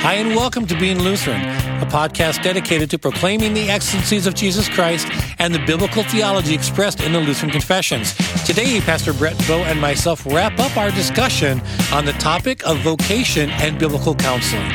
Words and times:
Hi, 0.00 0.14
and 0.14 0.36
welcome 0.36 0.64
to 0.68 0.78
Being 0.78 1.00
Lutheran, 1.02 1.40
a 1.82 1.84
podcast 1.84 2.40
dedicated 2.44 2.88
to 2.90 2.98
proclaiming 3.00 3.52
the 3.52 3.68
excellencies 3.68 4.28
of 4.28 4.34
Jesus 4.34 4.68
Christ 4.68 5.08
and 5.40 5.52
the 5.52 5.58
biblical 5.66 6.04
theology 6.04 6.54
expressed 6.54 7.02
in 7.02 7.12
the 7.12 7.18
Lutheran 7.18 7.50
Confessions. 7.50 8.14
Today, 8.46 8.80
Pastor 8.80 9.12
Brett 9.12 9.36
Bow 9.48 9.58
and 9.64 9.80
myself 9.80 10.24
wrap 10.24 10.56
up 10.60 10.76
our 10.76 10.92
discussion 10.92 11.60
on 11.92 12.04
the 12.04 12.12
topic 12.12 12.64
of 12.64 12.78
vocation 12.78 13.50
and 13.50 13.76
biblical 13.76 14.14
counseling. 14.14 14.68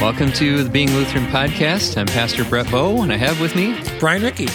Welcome 0.00 0.32
to 0.32 0.64
the 0.64 0.70
Being 0.70 0.90
Lutheran 0.92 1.26
podcast. 1.26 1.96
I'm 1.96 2.06
Pastor 2.06 2.44
Brett 2.44 2.68
Bow, 2.70 3.00
and 3.02 3.12
I 3.12 3.16
have 3.16 3.40
with 3.40 3.54
me 3.54 3.80
Brian 4.00 4.24
Ricky. 4.24 4.48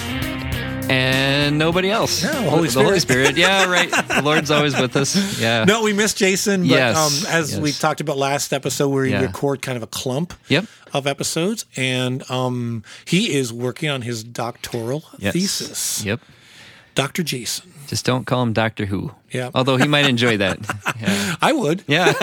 And 0.92 1.58
nobody 1.58 1.90
else. 1.90 2.24
Yeah, 2.24 2.32
the 2.32 2.50
Holy 2.50 2.68
the 2.68 2.84
Holy 2.84 3.00
Spirit. 3.00 3.38
Yeah, 3.38 3.66
right. 3.70 3.90
The 3.90 4.22
Lord's 4.24 4.52
always 4.52 4.78
with 4.80 4.96
us. 4.96 5.40
Yeah. 5.40 5.64
No, 5.66 5.84
we 5.84 5.94
missed 5.94 6.18
Jason, 6.18 6.62
but 6.62 6.70
Yes, 6.70 6.98
um, 7.26 7.32
as 7.34 7.60
we 7.60 7.72
talked 7.72 8.02
about 8.02 8.18
last 8.18 8.52
episode, 8.54 8.90
where 8.90 9.04
we 9.04 9.12
Yeah. 9.12 9.22
record 9.22 9.62
kind 9.62 9.78
of 9.78 9.84
a 9.84 9.88
clump 9.88 10.34
Yep. 10.50 10.66
of 10.94 11.08
episodes, 11.08 11.66
and 11.76 12.30
um, 12.30 12.84
he 13.06 13.34
is 13.34 13.54
working 13.54 13.90
on 13.90 14.02
his 14.02 14.24
doctoral 14.24 15.04
Yes. 15.18 15.34
thesis. 15.34 16.04
Yep. 16.06 16.20
Dr. 16.96 17.24
Jason. 17.24 17.72
Just 17.92 18.06
don't 18.06 18.26
call 18.26 18.42
him 18.42 18.54
Doctor 18.54 18.86
Who. 18.86 19.12
Yeah. 19.32 19.50
Although 19.54 19.76
he 19.76 19.86
might 19.86 20.06
enjoy 20.06 20.38
that. 20.38 20.60
Yeah. 21.02 21.36
I 21.42 21.52
would. 21.52 21.84
Yeah. 21.88 22.14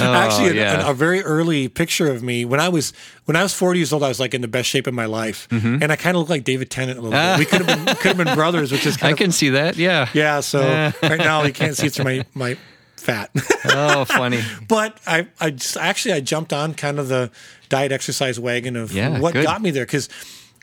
Actually, 0.00 0.48
a- 0.48 0.50
Oh, 0.50 0.52
yeah. 0.54 0.86
a, 0.86 0.90
a 0.90 0.94
very 0.94 1.20
early 1.22 1.66
picture 1.68 2.10
of 2.10 2.22
me 2.22 2.44
when 2.44 2.60
I 2.60 2.68
was 2.68 2.92
when 3.24 3.34
I 3.36 3.42
was 3.42 3.52
40 3.54 3.78
years 3.80 3.92
old, 3.92 4.02
I 4.04 4.08
was 4.08 4.20
like 4.20 4.34
in 4.34 4.40
the 4.40 4.46
best 4.48 4.68
shape 4.68 4.86
of 4.86 4.94
my 4.94 5.06
life, 5.06 5.48
Mm-hmm. 5.50 5.82
and 5.82 5.90
I 5.90 5.96
kind 5.96 6.16
of 6.16 6.20
look 6.20 6.28
like 6.30 6.44
David 6.44 6.70
Tennant 6.70 6.98
a 6.98 7.02
little 7.02 7.18
bit. 7.18 7.38
We 7.38 7.44
could 7.44 7.62
have 7.66 7.84
been 7.86 7.94
could 7.96 8.16
have 8.16 8.24
been 8.24 8.34
brothers, 8.36 8.70
which 8.70 8.86
is 8.86 8.96
kind 8.96 9.12
of 9.12 9.18
I 9.18 9.22
of 9.22 9.24
can 9.24 9.32
see 9.32 9.48
that. 9.50 9.76
Yeah. 9.76 10.08
yeah. 10.14 10.40
So 10.40 10.92
right 11.02 11.18
now 11.18 11.42
you 11.42 11.52
can't 11.52 11.76
see 11.76 11.86
it 11.88 11.94
through 11.94 12.04
my 12.04 12.24
my 12.34 12.56
fat, 12.96 13.30
Oh, 13.64 14.04
funny. 14.04 14.42
but 14.68 15.00
I 15.06 15.26
I 15.40 15.50
just 15.50 15.76
actually 15.76 16.14
I 16.14 16.20
jumped 16.20 16.52
on 16.52 16.74
kind 16.74 16.98
of 16.98 17.08
the 17.08 17.30
diet 17.68 17.90
exercise 17.90 18.38
wagon 18.38 18.76
of 18.76 18.92
Yeah, 18.92 19.18
what 19.18 19.32
good. 19.32 19.44
got 19.44 19.60
me 19.60 19.70
there 19.72 19.86
because. 19.86 20.08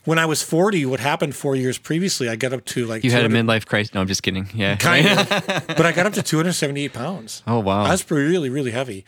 When 0.04 0.18
I 0.18 0.26
was 0.26 0.42
40, 0.42 0.86
what 0.88 1.00
happened 1.00 1.36
four 1.36 1.56
years 1.56 1.78
previously, 1.78 2.28
I 2.28 2.36
got 2.36 2.54
up 2.54 2.66
to 2.66 2.86
like 2.88 3.04
You 3.04 3.12
had 3.12 3.24
a 3.26 3.30
midlife 3.30 3.66
crisis. 3.68 3.94
No, 3.94 4.02
I'm 4.02 4.08
just 4.08 4.24
kidding. 4.24 4.50
Yeah. 4.54 4.76
kind 4.78 5.06
of, 5.08 5.30
but 5.68 5.86
I 5.86 5.92
got 5.92 6.08
up 6.08 6.14
to 6.14 6.24
278 6.24 6.92
pounds. 6.94 7.44
Oh, 7.46 7.60
wow. 7.60 7.84
I 7.84 7.92
was 7.92 8.10
really, 8.10 8.50
really 8.50 8.72
heavy, 8.72 9.06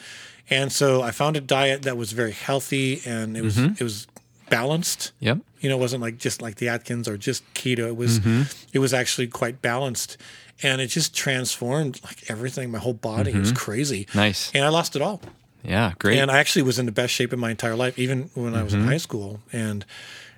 and 0.49 0.71
so 0.71 1.01
I 1.01 1.09
found 1.11 1.35
a 1.35 1.41
diet 1.41 1.81
that 1.83 1.97
was 1.97 2.11
very 2.11 2.31
healthy 2.31 3.01
and 3.05 3.35
it 3.35 3.41
was 3.43 3.57
Mm-hmm. 3.57 3.73
it 3.79 3.81
was 3.83 4.07
balanced. 4.49 5.13
Yep. 5.19 5.39
You 5.61 5.69
know, 5.69 5.77
it 5.77 5.79
wasn't 5.79 6.01
like 6.03 6.17
just 6.19 6.41
like 6.41 6.55
the 6.57 6.67
Atkins 6.69 7.07
or 7.07 7.17
just 7.17 7.41
keto. 7.55 7.87
It 7.87 7.95
was 7.97 8.19
Mm-hmm. 8.19 8.43
it 8.73 8.79
was 8.79 8.93
actually 8.93 9.27
quite 9.27 9.61
balanced, 9.63 10.17
and 10.61 10.79
it 10.79 10.87
just 10.87 11.15
transformed 11.15 12.01
like 12.03 12.29
everything. 12.29 12.69
My 12.71 12.77
whole 12.79 12.93
body 12.93 13.31
it 13.31 13.39
was 13.39 13.51
crazy. 13.51 14.05
Mm-hmm. 14.05 14.17
Nice. 14.19 14.51
and 14.53 14.63
I 14.63 14.69
lost 14.69 14.95
it 14.95 15.01
all. 15.01 15.21
Yeah. 15.63 15.93
Great. 15.97 16.19
And 16.19 16.29
I 16.29 16.37
actually 16.39 16.63
was 16.63 16.77
in 16.77 16.85
the 16.85 16.91
best 16.91 17.13
shape 17.13 17.31
of 17.33 17.39
my 17.39 17.49
entire 17.49 17.75
life, 17.75 17.97
even 17.97 18.29
when 18.35 18.53
I 18.53 18.61
was 18.61 18.73
Mm-hmm. 18.73 18.81
in 18.83 18.87
high 18.89 18.97
school. 18.97 19.39
And 19.53 19.85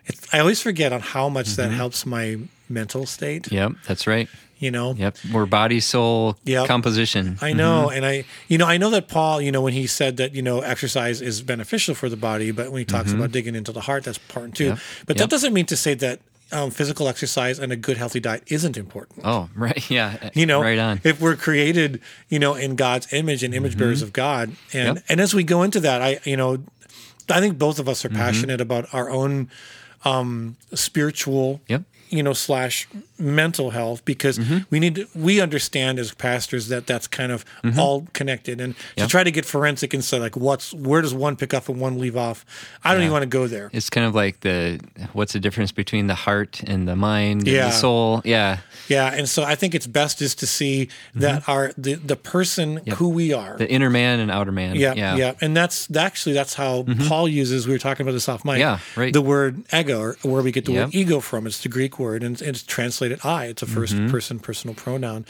it, 0.06 0.16
I 0.34 0.40
always 0.40 0.62
forget 0.62 0.94
on 0.94 1.02
how 1.02 1.30
much 1.30 1.56
that 1.56 1.68
Mm-hmm. 1.70 1.78
helps 1.78 2.06
my 2.06 2.38
mental 2.70 3.06
state. 3.06 3.52
yep. 3.52 3.74
That's 3.88 4.08
right. 4.08 4.28
You 4.58 4.72
know, 4.72 4.94
Yep. 4.94 5.18
We're 5.34 5.46
body 5.46 5.80
soul 5.82 6.38
Yep. 6.46 6.68
composition. 6.68 7.38
I 7.42 7.52
know, 7.54 7.90
and 7.90 8.06
I, 8.06 8.24
you 8.48 8.58
know, 8.58 8.66
I 8.66 8.78
know 8.78 8.90
that 8.92 9.08
Paul, 9.10 9.42
you 9.42 9.52
know, 9.52 9.62
when 9.62 9.74
he 9.74 9.86
said 9.86 10.18
that, 10.18 10.34
you 10.34 10.42
know, 10.42 10.62
exercise 10.62 11.22
is 11.22 11.42
beneficial 11.42 11.94
for 11.94 12.08
the 12.10 12.16
body, 12.18 12.52
but 12.52 12.72
when 12.72 12.80
he 12.80 12.86
talks 12.86 13.12
about 13.12 13.32
digging 13.32 13.54
into 13.56 13.72
the 13.74 13.82
heart, 13.82 14.06
that's 14.06 14.18
important 14.18 14.56
too. 14.56 14.66
Yep. 14.68 14.80
But 15.08 15.18
that 15.18 15.30
doesn't 15.30 15.54
mean 15.54 15.66
to 15.68 15.76
say 15.76 15.94
that 15.96 16.22
um, 16.52 16.72
physical 16.72 17.08
exercise 17.08 17.60
and 17.60 17.72
a 17.72 17.76
good, 17.76 17.98
healthy 17.98 18.20
diet 18.22 18.44
isn't 18.48 18.78
important. 18.78 19.22
Oh, 19.26 19.50
right. 19.56 19.90
Yeah. 19.90 20.30
You 20.34 20.46
know, 20.46 20.62
right 20.62 20.80
on. 20.80 21.02
if 21.04 21.20
we're 21.20 21.36
created, 21.36 22.00
you 22.30 22.40
know, 22.40 22.54
in 22.56 22.76
God's 22.76 23.12
image 23.12 23.44
and 23.44 23.54
image 23.54 23.78
bearers 23.78 24.02
of 24.02 24.14
God, 24.14 24.52
and 24.72 24.96
Yep. 24.96 25.04
and 25.10 25.20
as 25.20 25.34
we 25.36 25.44
go 25.44 25.64
into 25.64 25.80
that, 25.82 26.02
I, 26.02 26.20
you 26.24 26.38
know, 26.38 26.64
I 27.30 27.40
think 27.42 27.58
both 27.58 27.78
of 27.80 27.90
us 27.90 28.06
are 28.06 28.10
Mm-hmm. 28.10 28.18
passionate 28.18 28.62
about 28.62 28.88
our 28.94 29.10
own 29.10 29.50
um, 30.06 30.56
spiritual 30.74 31.62
Yep. 31.68 31.84
you 32.10 32.24
know 32.24 32.34
slash 32.34 32.88
mental 33.18 33.70
health 33.72 34.04
because 34.06 34.38
Mm-hmm. 34.38 34.58
we 34.70 34.80
need 34.80 34.96
to, 34.96 35.08
we 35.16 35.40
understand 35.40 36.00
as 36.00 36.14
pastors 36.14 36.68
that 36.68 36.86
that's 36.88 37.08
kind 37.08 37.32
of 37.32 37.46
all 37.78 38.08
connected 38.14 38.60
and 38.62 38.76
to 38.76 38.82
Mm-hmm. 38.96 39.08
Try 39.08 39.24
to 39.24 39.32
get 39.32 39.46
forensic 39.46 39.94
and 39.94 40.04
say 40.04 40.20
like 40.20 40.36
what's 40.36 40.74
where 40.74 41.02
does 41.02 41.14
one 41.14 41.36
pick 41.36 41.54
up 41.54 41.70
and 41.70 41.80
one 41.80 41.98
leave 42.00 42.18
off 42.18 42.44
i 42.84 42.92
don't 42.94 43.02
even 43.04 43.14
want 43.14 43.22
to 43.24 43.28
go 43.28 43.48
there 43.48 43.70
It's 43.72 43.90
kind 43.90 44.06
of 44.06 44.14
like 44.16 44.42
the 44.42 44.80
what's 45.14 45.34
the 45.34 45.40
difference 45.40 45.72
between 45.72 46.08
the 46.08 46.16
heart 46.16 46.62
and 46.68 46.88
the 46.88 46.96
mind 46.96 47.48
Yeah. 47.48 47.66
and 47.66 47.72
the 47.74 47.78
soul? 47.78 48.22
Yeah. 48.26 48.60
yeah 48.90 49.14
and 49.14 49.30
so 49.30 49.44
i 49.44 49.56
think 49.56 49.74
it's 49.76 49.88
best 49.88 50.22
is 50.22 50.36
to 50.36 50.48
see 50.48 50.90
that 51.14 51.48
our 51.48 51.72
the, 51.78 51.94
the 51.96 52.16
person 52.16 52.78
who 52.98 53.10
we 53.10 53.32
are 53.34 53.46
Mm-hmm. 53.56 53.58
The 53.58 53.70
inner 53.72 53.90
man 53.90 54.20
and 54.20 54.32
outer 54.32 54.52
man. 54.52 54.76
yeah, 54.76 54.94
Yeah. 54.96 55.16
yeah, 55.16 55.34
and 55.42 55.56
that's 55.56 55.88
actually 55.96 56.34
that's 56.34 56.56
how 56.56 56.84
Paul 57.08 57.28
uses. 57.30 57.68
We 57.68 57.74
were 57.74 57.80
talking 57.80 58.04
about 58.06 58.14
this 58.14 58.28
off 58.28 58.44
mic. 58.44 58.58
Yeah, 58.60 58.80
right. 58.96 59.14
The 59.14 59.22
word 59.22 59.64
ego, 59.74 60.00
or 60.02 60.18
where 60.24 60.42
we 60.42 60.52
get 60.52 60.66
the 60.66 60.74
word 60.74 60.94
ego 60.96 61.20
from. 61.20 61.46
It's 61.48 61.62
the 61.62 61.70
Greek 61.70 62.00
word, 62.00 62.24
and 62.24 62.42
it's 62.42 62.64
translated 62.64 63.05
"I." 63.24 63.46
It's 63.46 63.62
a 63.64 63.66
1st 63.66 63.94
Mm-hmm. 63.94 64.10
person 64.12 64.40
personal 64.40 64.76
pronoun, 64.76 65.26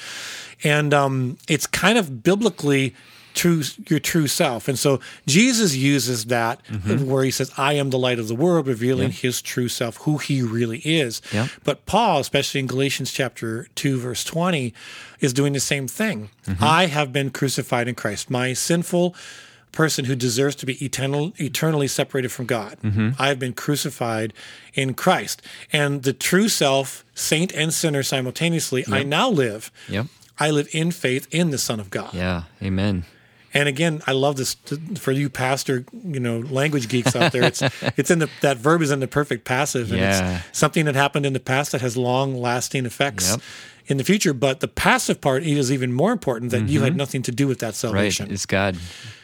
and 0.64 0.94
um, 0.94 1.38
it's 1.48 1.68
kind 1.68 1.98
of 1.98 2.24
biblically 2.24 2.94
true 3.34 3.64
your 3.90 4.00
true 4.00 4.28
self. 4.28 4.70
And 4.70 4.80
so 4.80 5.02
Jesus 5.28 5.76
uses 5.76 6.26
that 6.26 6.62
Mm-hmm. 6.72 7.06
where 7.06 7.24
he 7.26 7.32
says, 7.32 7.52
"I 7.58 7.74
am 7.74 7.90
the 7.90 7.98
light 8.00 8.18
of 8.20 8.28
the 8.30 8.36
world," 8.36 8.68
revealing 8.68 9.12
his 9.12 9.42
true 9.42 9.68
self, 9.68 9.98
who 9.98 10.18
he 10.20 10.42
really 10.42 10.80
is. 10.80 11.22
Yep. 11.34 11.50
But 11.66 11.86
Paul, 11.86 12.20
especially 12.22 12.62
in 12.62 12.68
Galatians 12.68 13.12
chapter 13.12 13.68
2 13.76 14.00
verse 14.00 14.24
20, 14.24 14.74
is 15.20 15.34
doing 15.34 15.52
the 15.54 15.60
same 15.60 15.88
thing. 15.88 16.30
Mm-hmm. 16.48 16.64
I 16.64 16.86
have 16.88 17.12
been 17.12 17.30
crucified 17.30 17.88
in 17.90 17.96
Christ. 17.96 18.30
My 18.30 18.54
sinful 18.54 19.14
person 19.76 20.06
who 20.06 20.16
deserves 20.16 20.56
to 20.58 20.66
be 20.66 20.84
eternal, 20.84 21.34
eternally 21.38 21.88
separated 21.88 22.32
from 22.32 22.46
God. 22.46 22.78
Mm-hmm. 22.84 23.10
I 23.20 23.28
have 23.28 23.38
been 23.40 23.54
crucified 23.54 24.34
in 24.74 24.94
Christ. 24.96 25.42
And 25.72 26.02
the 26.04 26.14
true 26.14 26.50
self, 26.50 27.06
saint 27.14 27.54
and 27.54 27.72
sinner 27.74 28.02
simultaneously, 28.02 28.84
I 28.92 29.04
now 29.04 29.30
live. 29.30 29.72
Yep. 29.90 30.08
I 30.40 30.50
live 30.52 30.68
in 30.74 30.92
faith 30.92 31.28
in 31.32 31.52
the 31.52 31.58
Son 31.58 31.80
of 31.80 31.90
God. 31.90 32.14
Yeah. 32.14 32.44
Amen. 32.62 33.06
And 33.54 33.70
again, 33.70 34.02
I 34.06 34.12
love 34.12 34.36
this 34.36 34.56
for 34.98 35.14
you 35.14 35.30
pastor, 35.30 35.86
you 36.04 36.20
know, 36.20 36.40
language 36.40 36.90
geeks 36.90 37.16
out 37.16 37.32
there. 37.32 37.44
It's 37.44 37.62
it's 37.96 38.12
in 38.12 38.20
the 38.20 38.30
that 38.42 38.58
verb 38.58 38.82
is 38.82 38.92
in 38.92 39.00
the 39.00 39.08
perfect 39.08 39.46
passive, 39.46 39.92
and 39.92 40.02
Yeah. 40.02 40.42
it's 40.50 40.60
something 40.60 40.84
that 40.86 40.96
happened 40.96 41.26
in 41.26 41.32
the 41.32 41.40
past 41.40 41.72
that 41.72 41.80
has 41.80 41.96
long 41.96 42.36
lasting 42.36 42.86
effects 42.86 43.30
Yep. 43.32 43.42
In 43.88 43.98
the 43.98 44.04
future. 44.04 44.34
But 44.34 44.60
the 44.60 44.68
passive 44.68 45.22
part 45.22 45.44
is 45.44 45.72
even 45.72 45.94
more 45.94 46.12
important 46.12 46.52
that 46.52 46.68
you 46.70 46.82
had 46.82 46.96
nothing 46.96 47.22
to 47.24 47.32
do 47.32 47.48
with 47.48 47.60
that 47.60 47.74
Mm-hmm. 47.76 47.96
Right. 47.96 48.32
It's 48.32 48.46
God. 48.46 48.78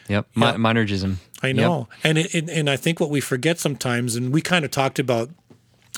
Yep. 0.08 0.26
Yep. 0.36 0.56
monergism. 0.56 1.16
I 1.42 1.48
Yep. 1.48 1.56
know, 1.56 1.88
and 2.04 2.18
it, 2.18 2.34
it, 2.34 2.48
and 2.50 2.68
I 2.70 2.76
think 2.76 3.00
what 3.00 3.10
we 3.10 3.20
forget 3.20 3.58
sometimes, 3.58 4.14
and 4.14 4.32
we 4.32 4.40
kind 4.40 4.64
of 4.64 4.70
talked 4.70 4.98
about 4.98 5.30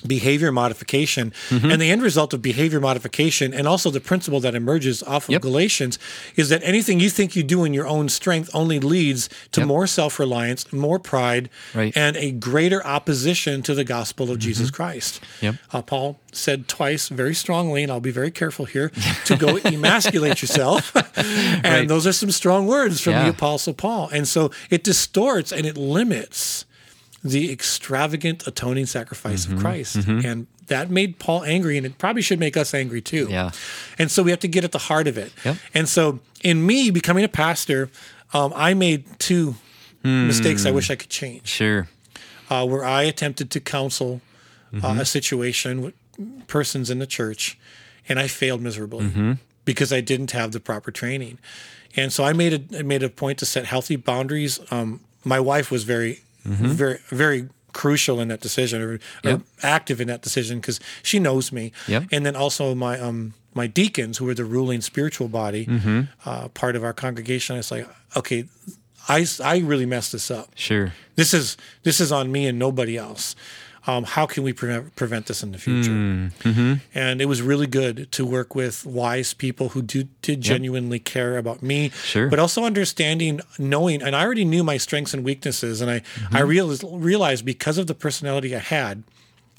behavior 0.07 0.53
modification 0.53 1.33
Mm-hmm. 1.51 1.71
and 1.71 1.81
the 1.81 1.91
end 1.91 2.03
result 2.03 2.33
of 2.35 2.43
behavior 2.43 2.81
modification 2.81 3.53
and 3.55 3.67
also 3.67 3.91
the 3.91 4.01
principle 4.01 4.41
that 4.41 4.55
emerges 4.55 5.03
off 5.03 5.25
of 5.29 5.31
Yep. 5.33 5.43
galatians 5.43 5.99
is 6.37 6.49
that 6.49 6.63
anything 6.63 7.01
you 7.01 7.11
think 7.11 7.35
you 7.37 7.43
do 7.43 7.65
in 7.65 7.73
your 7.75 7.87
own 7.87 8.09
strength 8.09 8.51
only 8.55 8.79
leads 8.81 9.29
to 9.53 9.61
Yep. 9.61 9.69
more 9.69 9.87
self-reliance 9.87 10.73
more 10.73 10.99
pride 10.99 11.49
Right. 11.75 11.91
Mm-hmm. 11.95 11.99
and 11.99 12.17
a 12.17 12.31
greater 12.33 12.85
opposition 12.87 13.63
to 13.63 13.75
the 13.75 13.85
gospel 13.85 14.31
of 14.31 14.39
jesus 14.39 14.71
christ 14.71 15.21
Yep. 15.41 15.55
uh, 15.73 15.83
paul 15.83 16.21
said 16.33 16.69
twice 16.69 17.09
very 17.09 17.35
strongly 17.35 17.83
and 17.83 17.91
i'll 17.93 18.01
be 18.01 18.11
very 18.11 18.31
careful 18.31 18.65
here 18.67 18.91
to 19.25 19.37
go 19.37 19.57
emasculate 19.65 20.43
yourself 20.43 20.95
and 21.17 21.65
Right. 21.65 21.89
those 21.89 22.07
are 22.07 22.13
some 22.13 22.31
strong 22.31 22.67
words 22.67 23.01
from 23.01 23.15
the 23.15 23.29
apostle 23.31 23.75
paul 23.75 24.09
and 24.13 24.27
so 24.29 24.51
it 24.71 24.83
distorts 24.85 25.53
and 25.53 25.65
it 25.67 25.77
limits 25.77 26.67
the 27.25 27.51
extravagant 27.51 28.47
atoning 28.47 28.87
sacrifice 28.87 29.47
Mm-hmm. 29.47 29.55
of 29.57 29.61
Christ. 29.63 29.97
And 29.97 30.47
that 30.67 30.91
made 30.91 31.19
Paul 31.19 31.43
angry, 31.45 31.77
and 31.79 31.87
it 31.87 31.97
probably 31.99 32.23
should 32.23 32.39
make 32.39 32.57
us 32.57 32.75
angry 32.75 33.01
too. 33.01 33.27
Yeah. 33.31 33.51
And 33.99 34.11
so 34.11 34.23
we 34.23 34.31
have 34.31 34.41
to 34.41 34.49
get 34.49 34.63
at 34.65 34.73
the 34.73 34.79
heart 34.79 35.07
of 35.09 35.17
it. 35.19 35.33
Yep. 35.45 35.57
And 35.75 35.89
so 35.89 36.21
in 36.43 36.67
me 36.67 36.91
becoming 36.91 37.25
a 37.25 37.29
pastor, 37.29 37.91
um, 38.33 38.53
I 38.55 38.75
made 38.75 39.05
two 39.19 39.57
Hmm. 40.03 40.27
mistakes 40.27 40.67
I 40.67 40.71
wish 40.71 40.91
I 40.91 40.97
could 40.97 41.09
change. 41.09 41.47
Sure. 41.49 41.89
Uh, 42.51 42.67
where 42.67 42.85
I 42.85 43.03
attempted 43.05 43.51
to 43.53 43.61
counsel 43.61 44.21
Mm-hmm. 44.73 44.85
uh, 44.85 45.01
a 45.03 45.05
situation 45.05 45.81
with 45.83 45.95
persons 46.49 46.91
in 46.91 46.99
the 46.99 47.07
church, 47.07 47.57
and 48.09 48.19
I 48.19 48.27
failed 48.29 48.61
miserably 48.61 49.05
Mm-hmm. 49.07 49.33
because 49.65 49.93
I 49.93 50.01
didn't 50.03 50.33
have 50.33 50.51
the 50.53 50.59
proper 50.61 50.91
training. 50.91 51.39
And 51.97 52.13
so 52.13 52.25
I 52.25 52.33
made 52.33 52.53
a 52.73 52.79
I 52.81 52.83
made 52.83 53.03
a 53.05 53.09
point 53.09 53.39
to 53.39 53.47
set 53.47 53.65
healthy 53.67 53.95
boundaries. 53.97 54.59
Um, 54.73 55.01
my 55.25 55.39
wife 55.41 55.71
was 55.71 55.85
very, 55.85 56.21
very, 56.45 56.99
very 57.09 57.49
crucial 57.73 58.21
in 58.21 58.29
that 58.29 58.41
decision, 58.41 58.81
or, 58.83 58.93
or 58.95 58.99
Mm-hmm. 59.23 59.43
Active 59.67 60.01
in 60.01 60.09
that 60.09 60.23
decision 60.23 60.61
because 60.61 60.79
she 61.03 61.19
knows 61.19 61.51
me. 61.53 61.73
Yep. 61.89 62.05
And 62.13 62.25
then 62.27 62.37
also 62.37 62.75
my 62.75 63.01
um 63.01 63.35
my 63.55 63.67
deacons, 63.67 64.19
who 64.19 64.29
are 64.29 64.35
the 64.35 64.45
ruling 64.45 64.81
spiritual 64.81 65.29
body, 65.29 65.67
Mm-hmm. 65.67 66.01
uh, 66.25 66.49
part 66.49 66.77
of 66.77 66.85
our 66.85 66.93
congregation. 66.93 67.55
I 67.55 67.59
was 67.59 67.71
like, 67.71 67.89
okay, 68.17 68.45
I 69.09 69.27
I 69.43 69.59
really 69.59 69.87
messed 69.87 70.13
this 70.13 70.31
up 70.31 70.49
Sure. 70.55 70.93
this 71.17 71.35
is 71.35 71.57
this 71.83 72.01
is 72.01 72.11
on 72.13 72.31
me 72.33 72.47
and 72.47 72.59
nobody 72.59 72.97
else 72.97 73.37
um, 73.87 74.05
how 74.05 74.25
can 74.27 74.43
we 74.43 74.53
prevent, 74.53 74.97
prevent 74.97 75.27
this 75.27 75.43
in 75.43 75.53
the 75.53 75.59
future? 75.59 75.91
Mm-hmm. 75.91 76.75
And 76.95 77.21
it 77.21 77.27
was 77.27 77.43
really 77.43 77.67
good 77.67 78.11
to 78.13 78.25
work 78.25 78.55
with 78.55 78.87
wise 78.87 79.35
people 79.35 79.71
who 79.71 79.83
do, 79.83 80.05
did 80.23 80.41
genuinely 80.41 80.99
care 80.99 81.37
about 81.39 81.63
me, 81.63 81.91
Sure. 81.91 82.29
but 82.29 82.39
also 82.39 82.65
understanding, 82.65 83.41
knowing, 83.59 84.03
and 84.03 84.17
I 84.17 84.25
already 84.25 84.45
knew 84.45 84.65
my 84.65 84.77
strengths 84.79 85.13
and 85.15 85.25
weaknesses, 85.25 85.81
and 85.81 85.91
I 85.91 86.01
Mm-hmm. 86.01 86.37
I 86.37 86.41
realized 86.41 86.85
realized 86.89 87.45
because 87.45 87.79
of 87.79 87.87
the 87.87 87.95
personality 87.95 88.55
I 88.57 88.59
had. 88.61 89.03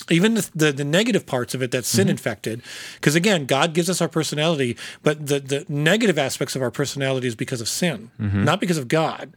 Even 0.10 0.36
the, 0.36 0.50
the, 0.54 0.72
the 0.72 0.84
negative 0.84 1.26
parts 1.26 1.56
of 1.56 1.64
it 1.64 1.72
that's 1.72 1.90
Mm-hmm. 1.90 1.98
sin 1.98 2.10
infected, 2.10 2.62
because 2.96 3.16
again, 3.16 3.46
God 3.46 3.74
gives 3.74 3.90
us 3.90 4.02
our 4.02 4.10
personality, 4.10 4.78
but 5.04 5.26
the, 5.28 5.40
the 5.40 5.66
negative 5.70 6.18
aspects 6.20 6.56
of 6.56 6.62
our 6.62 6.70
personality 6.72 7.28
is 7.28 7.36
because 7.36 7.62
of 7.62 7.68
sin, 7.70 8.12
Mm-hmm. 8.20 8.44
not 8.44 8.60
because 8.60 8.78
of 8.78 8.88
God. 8.88 9.34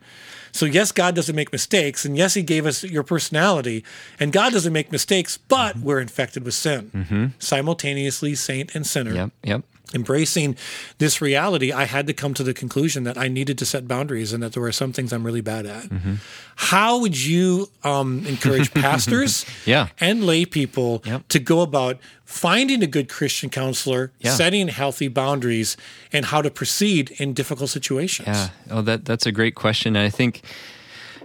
So 0.52 0.66
yes, 0.66 0.92
God 0.92 1.14
doesn't 1.14 1.34
make 1.36 1.52
mistakes, 1.52 2.04
and 2.04 2.16
yes, 2.16 2.34
He 2.34 2.42
gave 2.42 2.66
us 2.66 2.82
your 2.84 3.02
personality, 3.02 3.84
and 4.20 4.32
God 4.32 4.52
doesn't 4.52 4.72
make 4.72 4.90
mistakes, 4.92 5.38
but 5.38 5.76
Mm-hmm. 5.76 5.84
we're 5.86 6.00
infected 6.00 6.44
with 6.44 6.54
sin 6.54 7.34
simultaneously, 7.38 8.34
saint 8.34 8.74
and 8.74 8.86
sinner. 8.86 9.12
Yep. 9.12 9.30
Yep. 9.44 9.62
Embracing 9.94 10.54
this 10.98 11.22
reality, 11.22 11.72
I 11.72 11.84
had 11.84 12.06
to 12.08 12.12
come 12.12 12.34
to 12.34 12.42
the 12.42 12.52
conclusion 12.52 13.04
that 13.04 13.16
I 13.16 13.28
needed 13.28 13.56
to 13.58 13.64
set 13.64 13.88
boundaries, 13.88 14.32
and 14.34 14.42
that 14.42 14.52
there 14.52 14.62
were 14.62 14.72
some 14.72 14.92
things 14.92 15.12
I'm 15.12 15.24
really 15.24 15.40
bad 15.40 15.64
at. 15.66 15.84
Mm-hmm. 15.84 16.14
How 16.56 16.98
would 17.00 17.16
you 17.18 17.70
um, 17.84 18.26
encourage 18.26 18.72
pastors 18.74 19.46
Yeah. 19.64 19.88
and 20.00 20.24
lay 20.24 20.44
people 20.44 21.02
Yep. 21.06 21.28
to 21.28 21.38
go 21.38 21.62
about 21.62 21.98
finding 22.24 22.82
a 22.82 22.86
good 22.86 23.08
Christian 23.08 23.48
counselor, 23.48 24.12
Yeah. 24.18 24.34
setting 24.34 24.68
healthy 24.68 25.08
boundaries, 25.08 25.76
and 26.12 26.26
how 26.26 26.42
to 26.42 26.50
proceed 26.50 27.10
in 27.18 27.32
difficult 27.32 27.70
situations? 27.70 28.28
Yeah. 28.28 28.48
Oh, 28.70 28.82
that 28.82 29.04
that's 29.06 29.24
a 29.26 29.32
great 29.32 29.54
question. 29.54 29.96
And 29.96 30.04
I 30.04 30.10
think, 30.10 30.42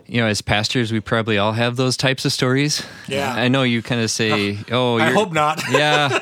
you 0.07 0.21
know, 0.21 0.27
as 0.27 0.41
pastors, 0.41 0.91
we 0.93 0.99
probably 1.01 1.37
all 1.37 1.53
have 1.53 1.75
those 1.75 1.97
types 1.97 2.23
of 2.25 2.31
stories. 2.31 2.83
Yeah. 3.09 3.33
I 3.33 3.47
know 3.49 3.63
you 3.63 3.81
kind 3.81 3.99
of 4.01 4.09
say, 4.11 4.57
"Oh, 4.71 4.99
I 4.99 5.11
hope 5.11 5.33
not. 5.33 5.61
yeah. 5.71 6.19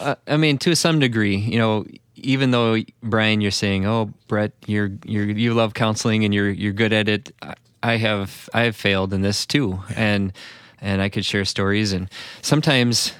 Uh, 0.00 0.14
I 0.26 0.36
mean, 0.36 0.58
to 0.58 0.74
some 0.74 0.98
degree, 0.98 1.36
you 1.36 1.58
know, 1.58 1.84
even 2.16 2.50
though 2.50 2.76
Brian, 3.02 3.40
you're 3.40 3.50
saying, 3.50 3.86
"Oh, 3.86 4.12
Brett, 4.28 4.52
you're 4.66 4.90
you're 5.04 5.26
you 5.26 5.54
love 5.54 5.74
counseling 5.74 6.24
and 6.24 6.32
you're 6.34 6.50
you're 6.50 6.72
good 6.72 6.92
at 6.92 7.08
it," 7.08 7.34
I- 7.42 7.54
I 7.82 7.96
have 7.96 8.48
I 8.52 8.62
have 8.62 8.76
failed 8.76 9.12
in 9.14 9.22
this 9.22 9.46
too, 9.46 9.80
and 9.96 10.32
and 10.80 11.00
I 11.02 11.08
could 11.08 11.24
share 11.24 11.44
stories, 11.44 11.92
and 11.92 12.08
sometimes 12.42 13.12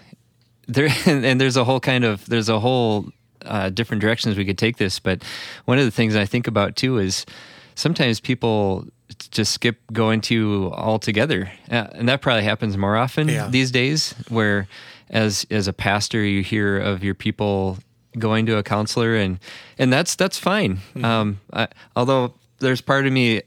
there 0.68 0.88
and 1.06 1.40
there's 1.40 1.56
a 1.56 1.64
whole 1.64 1.80
kind 1.80 2.04
of 2.04 2.26
there's 2.26 2.48
a 2.48 2.60
whole 2.60 3.06
uh, 3.44 3.70
different 3.70 4.00
directions 4.02 4.36
we 4.36 4.44
could 4.44 4.58
take 4.58 4.76
this, 4.76 4.98
but 5.00 5.22
one 5.64 5.78
of 5.78 5.84
the 5.84 5.90
things 5.90 6.14
I 6.16 6.26
think 6.26 6.46
about 6.46 6.76
too 6.76 6.98
is 6.98 7.24
sometimes 7.74 8.20
people 8.20 8.86
just 9.30 9.52
skip 9.52 9.78
going 9.92 10.20
to 10.22 10.70
altogether, 10.74 11.50
uh, 11.70 11.86
and 11.92 12.08
that 12.08 12.20
probably 12.20 12.44
happens 12.44 12.76
more 12.76 12.96
often 12.96 13.28
Yeah. 13.28 13.48
these 13.48 13.70
days. 13.70 14.14
Where 14.28 14.68
as 15.10 15.44
as 15.50 15.68
a 15.68 15.72
pastor, 15.72 16.24
you 16.24 16.42
hear 16.42 16.78
of 16.78 17.04
your 17.04 17.14
people 17.14 17.78
going 18.18 18.46
to 18.46 18.56
a 18.56 18.62
counselor, 18.62 19.16
and 19.16 19.38
and 19.78 19.92
that's 19.92 20.14
that's 20.14 20.38
fine. 20.38 20.76
Mm-hmm. 20.94 21.04
Um, 21.04 21.40
I, 21.52 21.68
although 21.96 22.34
there's 22.60 22.80
part 22.80 23.06
of 23.06 23.12
me, 23.12 23.42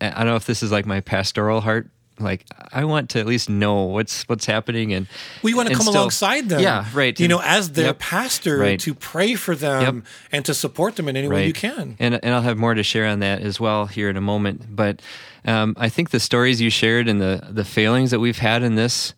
I 0.00 0.10
don't 0.10 0.26
know 0.26 0.36
if 0.36 0.46
this 0.46 0.62
is 0.62 0.70
like 0.72 0.84
my 0.86 1.00
pastoral 1.00 1.60
heart. 1.60 1.88
Like 2.18 2.46
I 2.72 2.84
want 2.86 3.10
to 3.10 3.20
at 3.20 3.26
least 3.26 3.50
know 3.50 3.82
what's 3.84 4.22
what's 4.26 4.46
happening, 4.46 4.94
and 4.94 5.06
We 5.42 5.52
want 5.52 5.68
to 5.68 5.74
come 5.74 5.82
still- 5.82 5.96
alongside 5.96 6.48
them. 6.48 6.60
Yeah, 6.60 6.86
right. 6.94 7.18
You 7.20 7.28
know, 7.28 7.42
as 7.44 7.72
their 7.72 7.86
Yep. 7.86 7.98
pastor, 7.98 8.56
Right. 8.56 8.80
to 8.80 8.94
pray 8.94 9.34
for 9.34 9.54
them 9.54 10.02
and 10.32 10.42
to 10.46 10.54
support 10.54 10.96
them 10.96 11.08
in 11.10 11.16
any 11.18 11.28
way 11.28 11.46
you 11.46 11.52
can. 11.52 11.94
And 11.98 12.14
and 12.24 12.34
I'll 12.34 12.40
have 12.40 12.56
more 12.56 12.72
to 12.72 12.82
share 12.82 13.06
on 13.06 13.18
that 13.20 13.42
as 13.42 13.60
well 13.60 13.84
here 13.84 14.08
in 14.08 14.16
a 14.16 14.22
moment. 14.22 14.74
But 14.74 15.02
um, 15.44 15.74
I 15.78 15.90
think 15.90 16.08
the 16.08 16.18
stories 16.20 16.58
you 16.60 16.70
shared 16.70 17.06
and 17.06 17.20
the 17.20 17.48
the 17.50 17.64
failings 17.66 18.10
that 18.12 18.18
we've 18.18 18.38
had 18.38 18.62
in 18.62 18.76
this 18.76 19.12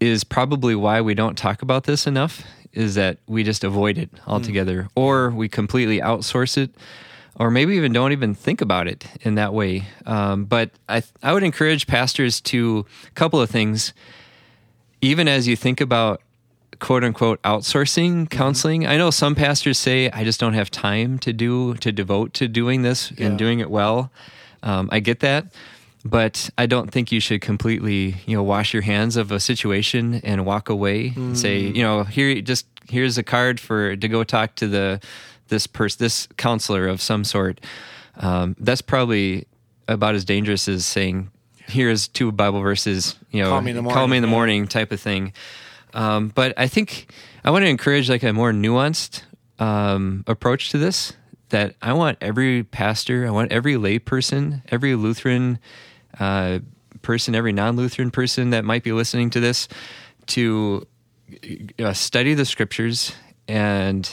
is 0.00 0.24
probably 0.24 0.74
why 0.74 1.00
we 1.00 1.14
don't 1.14 1.36
talk 1.36 1.62
about 1.62 1.84
this 1.84 2.06
enough. 2.06 2.42
Is 2.72 2.94
that 2.96 3.18
we 3.26 3.42
just 3.44 3.64
avoid 3.64 3.98
it 3.98 4.10
altogether, 4.26 4.88
or 4.94 5.30
we 5.30 5.48
completely 5.48 6.00
outsource 6.00 6.56
it, 6.58 6.70
or 7.34 7.50
maybe 7.50 7.74
even 7.76 7.92
don't 7.92 8.12
even 8.12 8.34
think 8.34 8.60
about 8.60 8.86
it 8.86 9.06
in 9.22 9.34
that 9.36 9.52
way. 9.54 9.84
Um, 10.06 10.44
but 10.44 10.70
I 10.88 11.02
I 11.22 11.32
would 11.32 11.42
encourage 11.42 11.86
pastors 11.86 12.40
to 12.42 12.84
a 13.06 13.10
couple 13.12 13.40
of 13.40 13.50
things 13.50 13.92
even 15.00 15.28
as 15.28 15.46
you 15.46 15.54
think 15.56 15.80
about 15.80 16.20
quote 16.80 17.04
unquote 17.04 17.40
outsourcing 17.42 18.28
counseling, 18.28 18.86
I 18.86 18.96
know 18.96 19.10
some 19.10 19.34
pastors 19.34 19.78
say, 19.78 20.10
I 20.10 20.24
just 20.24 20.40
don't 20.40 20.54
have 20.54 20.70
time 20.70 21.18
to 21.20 21.32
do, 21.32 21.74
to 21.74 21.92
devote 21.92 22.34
to 22.34 22.48
doing 22.48 22.82
this 22.82 23.12
Yeah. 23.16 23.26
and 23.28 23.38
doing 23.38 23.60
it 23.60 23.70
well. 23.70 24.10
Um, 24.62 24.88
I 24.92 24.98
get 25.00 25.20
that. 25.20 25.46
But 26.10 26.50
I 26.56 26.66
don't 26.66 26.90
think 26.90 27.12
you 27.12 27.20
should 27.20 27.40
completely, 27.40 28.16
you 28.26 28.36
know, 28.36 28.42
wash 28.42 28.72
your 28.72 28.82
hands 28.82 29.16
of 29.16 29.30
a 29.30 29.40
situation 29.40 30.20
and 30.24 30.46
walk 30.46 30.68
away 30.68 31.12
and 31.16 31.38
say, 31.38 31.58
you 31.60 31.82
know, 31.82 32.04
here, 32.04 32.40
just 32.40 32.66
here's 32.88 33.18
a 33.18 33.22
card 33.22 33.60
for 33.60 33.96
to 33.96 34.08
go 34.08 34.24
talk 34.24 34.54
to 34.56 34.68
the 34.68 35.00
this 35.48 35.66
person, 35.66 35.98
this 36.00 36.26
counselor 36.36 36.86
of 36.86 37.00
some 37.00 37.24
sort. 37.24 37.60
Um, 38.16 38.56
that's 38.58 38.82
probably 38.82 39.46
about 39.86 40.14
as 40.14 40.24
dangerous 40.24 40.68
as 40.68 40.84
saying, 40.84 41.30
here's 41.66 42.08
two 42.08 42.32
Bible 42.32 42.60
verses, 42.60 43.16
you 43.30 43.42
know, 43.42 43.50
Call 43.50 43.60
me 43.60 43.70
in 43.72 43.84
the 43.84 43.90
call 43.90 44.08
me 44.08 44.16
in 44.16 44.22
the 44.22 44.28
morning, 44.28 44.66
type 44.66 44.92
of 44.92 45.00
thing. 45.00 45.32
Um, 45.94 46.28
but 46.34 46.52
I 46.56 46.68
think 46.68 47.12
I 47.44 47.50
want 47.50 47.64
to 47.64 47.68
encourage 47.68 48.08
like 48.10 48.22
a 48.22 48.32
more 48.32 48.52
nuanced 48.52 49.22
um, 49.58 50.24
approach 50.26 50.70
to 50.70 50.78
this. 50.78 51.12
That 51.50 51.76
I 51.80 51.94
want 51.94 52.18
every 52.20 52.62
pastor, 52.62 53.26
I 53.26 53.30
want 53.30 53.52
every 53.52 53.78
lay 53.78 53.98
person, 53.98 54.62
every 54.68 54.94
Lutheran 54.94 55.58
uh, 56.18 56.58
person, 57.02 57.34
every 57.34 57.52
non-Lutheran 57.52 58.10
person 58.10 58.50
that 58.50 58.64
might 58.64 58.82
be 58.82 58.92
listening 58.92 59.30
to 59.30 59.40
this, 59.40 59.68
to 60.28 60.86
uh, 61.78 61.92
study 61.92 62.34
the 62.34 62.44
scriptures 62.44 63.12
and 63.46 64.08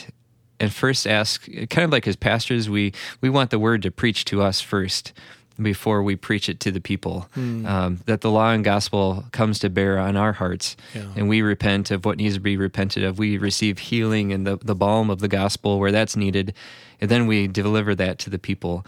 and 0.58 0.72
first 0.72 1.06
ask, 1.06 1.46
kind 1.68 1.84
of 1.84 1.90
like 1.92 2.06
as 2.08 2.16
pastors, 2.16 2.70
we 2.70 2.92
we 3.20 3.28
want 3.28 3.50
the 3.50 3.58
word 3.58 3.82
to 3.82 3.90
preach 3.90 4.24
to 4.26 4.40
us 4.42 4.60
first 4.60 5.12
before 5.60 6.02
we 6.02 6.16
preach 6.16 6.48
it 6.50 6.60
to 6.60 6.70
the 6.70 6.80
people. 6.80 7.28
Um, 7.34 8.00
that 8.06 8.20
the 8.22 8.30
law 8.30 8.50
and 8.52 8.62
gospel 8.64 9.24
comes 9.32 9.58
to 9.60 9.70
bear 9.70 9.98
on 9.98 10.16
our 10.16 10.32
hearts, 10.32 10.76
Yeah. 10.94 11.04
and 11.16 11.28
we 11.28 11.40
repent 11.42 11.90
of 11.90 12.04
what 12.04 12.16
needs 12.18 12.34
to 12.34 12.40
be 12.40 12.56
repented 12.58 13.04
of. 13.04 13.18
We 13.18 13.36
receive 13.38 13.78
healing 13.78 14.32
and 14.32 14.46
the 14.46 14.56
the 14.58 14.74
balm 14.74 15.10
of 15.10 15.18
the 15.20 15.28
gospel 15.28 15.78
where 15.78 15.92
that's 15.92 16.16
needed, 16.16 16.54
and 17.00 17.10
then 17.10 17.26
we 17.26 17.48
deliver 17.48 17.94
that 17.94 18.18
to 18.20 18.30
the 18.30 18.38
people. 18.38 18.86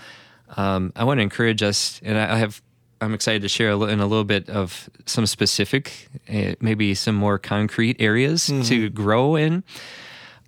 Um, 0.57 0.93
I 0.97 1.05
want 1.05 1.19
to 1.19 1.23
encourage 1.23 1.63
us, 1.63 2.01
and 2.03 2.17
I 2.19 2.37
have. 2.39 2.63
I'm 3.01 3.15
excited 3.15 3.43
to 3.43 3.49
share 3.49 3.71
in 3.71 4.01
a 4.01 4.07
little 4.07 4.25
bit 4.25 4.49
of 4.51 4.91
some 5.07 5.27
specific, 5.27 6.09
uh, 6.29 6.55
maybe 6.61 6.95
some 6.95 7.15
more 7.15 7.39
concrete 7.39 7.97
areas 8.01 8.47
to 8.47 8.89
grow 8.91 9.37
in 9.37 9.63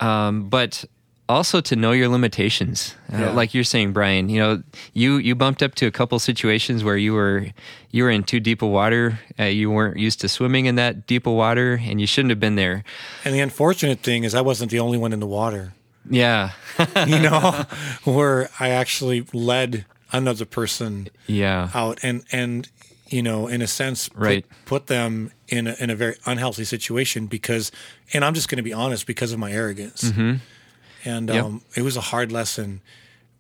um, 0.01 0.49
but 0.49 0.85
also 1.29 1.61
to 1.61 1.77
know 1.77 1.93
your 1.93 2.09
limitations. 2.09 2.97
Uh, 3.13 3.19
Yeah. 3.19 3.31
Like 3.33 3.55
you're 3.55 3.65
saying, 3.65 3.93
Brian, 3.93 4.29
you 4.29 4.41
know, 4.41 4.63
you 4.95 5.19
you 5.19 5.35
bumped 5.35 5.63
up 5.63 5.75
to 5.77 5.87
a 5.87 5.91
couple 5.91 6.19
situations 6.19 6.83
where 6.83 6.97
you 6.97 7.13
were 7.13 7.47
you 7.91 8.03
were 8.05 8.11
in 8.11 8.25
too 8.25 8.41
deep 8.41 8.63
of 8.63 8.71
water. 8.71 9.21
Uh, 9.39 9.45
you 9.45 9.71
weren't 9.71 9.99
used 9.99 10.21
to 10.23 10.29
swimming 10.29 10.67
in 10.67 10.75
that 10.77 11.07
deep 11.07 11.27
of 11.27 11.35
water, 11.35 11.81
and 11.85 12.01
you 12.01 12.07
shouldn't 12.07 12.31
have 12.31 12.41
been 12.41 12.57
there. 12.57 12.83
And 13.25 13.35
the 13.35 13.41
unfortunate 13.41 14.01
thing 14.01 14.25
is, 14.25 14.35
I 14.35 14.41
wasn't 14.41 14.71
the 14.71 14.81
only 14.81 14.99
one 14.99 15.13
in 15.13 15.21
the 15.21 15.27
water. 15.27 15.73
Yeah, 16.09 16.51
You 17.07 17.21
know, 17.21 17.67
where 18.05 18.49
I 18.59 18.71
actually 18.71 19.27
led 19.33 19.85
another 20.13 20.45
person 20.45 21.09
yeah, 21.27 21.71
out, 21.75 21.99
and 22.03 22.25
and 22.33 22.69
you 23.09 23.23
know, 23.23 23.49
in 23.49 23.61
a 23.61 23.67
sense, 23.67 24.09
put, 24.09 24.19
Right. 24.19 24.47
put 24.67 24.87
them 24.87 25.33
in 25.49 25.67
a, 25.67 25.75
in 25.81 25.91
a 25.91 25.97
very 25.97 26.15
unhealthy 26.27 26.63
situation 26.65 27.27
because, 27.27 27.73
and 28.13 28.25
I'm 28.25 28.35
just 28.35 28.49
going 28.49 28.59
to 28.59 28.63
be 28.63 28.73
honest, 28.73 29.05
because 29.05 29.33
of 29.33 29.39
my 29.41 29.51
arrogance. 29.51 30.13
And 31.05 31.29
Yep. 31.29 31.45
um, 31.45 31.63
it 31.75 31.83
was 31.83 31.97
a 31.97 32.01
hard 32.03 32.31
lesson, 32.31 32.83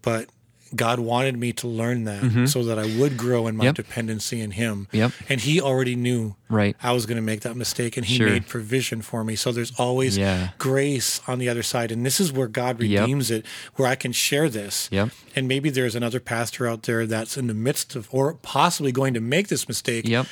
but 0.02 0.28
God 0.74 1.00
wanted 1.00 1.36
me 1.36 1.52
to 1.54 1.66
learn 1.68 2.04
that 2.04 2.22
mm-hmm. 2.22 2.46
so 2.46 2.62
that 2.64 2.78
I 2.78 2.86
would 2.98 3.16
grow 3.16 3.46
in 3.46 3.56
my 3.56 3.64
Yep. 3.64 3.74
dependency 3.76 4.40
in 4.40 4.52
Him. 4.52 4.86
Yep. 4.92 5.12
And 5.28 5.40
He 5.40 5.60
already 5.60 5.96
knew 5.96 6.36
Right. 6.48 6.76
I 6.82 6.92
was 6.92 7.06
going 7.06 7.16
to 7.16 7.22
make 7.22 7.40
that 7.42 7.56
mistake, 7.56 7.96
and 7.96 8.04
He 8.06 8.16
Sure. 8.16 8.28
made 8.28 8.46
provision 8.48 9.02
for 9.02 9.22
me. 9.24 9.36
So 9.36 9.52
there's 9.52 9.72
always 9.78 10.16
Yeah. 10.18 10.50
grace 10.58 11.20
on 11.26 11.38
the 11.38 11.48
other 11.48 11.62
side, 11.62 11.92
and 11.92 12.04
this 12.04 12.20
is 12.20 12.32
where 12.32 12.48
God 12.48 12.80
Yep. 12.80 13.00
redeems 13.00 13.30
it, 13.30 13.44
where 13.76 13.88
I 13.88 13.94
can 13.94 14.12
share 14.12 14.48
this. 14.48 14.88
Yep. 14.90 15.10
And 15.36 15.46
maybe 15.48 15.70
there's 15.70 15.94
another 15.94 16.18
pastor 16.20 16.66
out 16.66 16.84
there 16.84 17.06
that's 17.06 17.36
in 17.36 17.46
the 17.46 17.54
midst 17.54 17.94
of, 17.96 18.08
or 18.10 18.34
possibly 18.34 18.90
going 18.92 19.14
to 19.14 19.20
make 19.20 19.48
this 19.48 19.68
mistake. 19.68 20.08
Yep. 20.08 20.26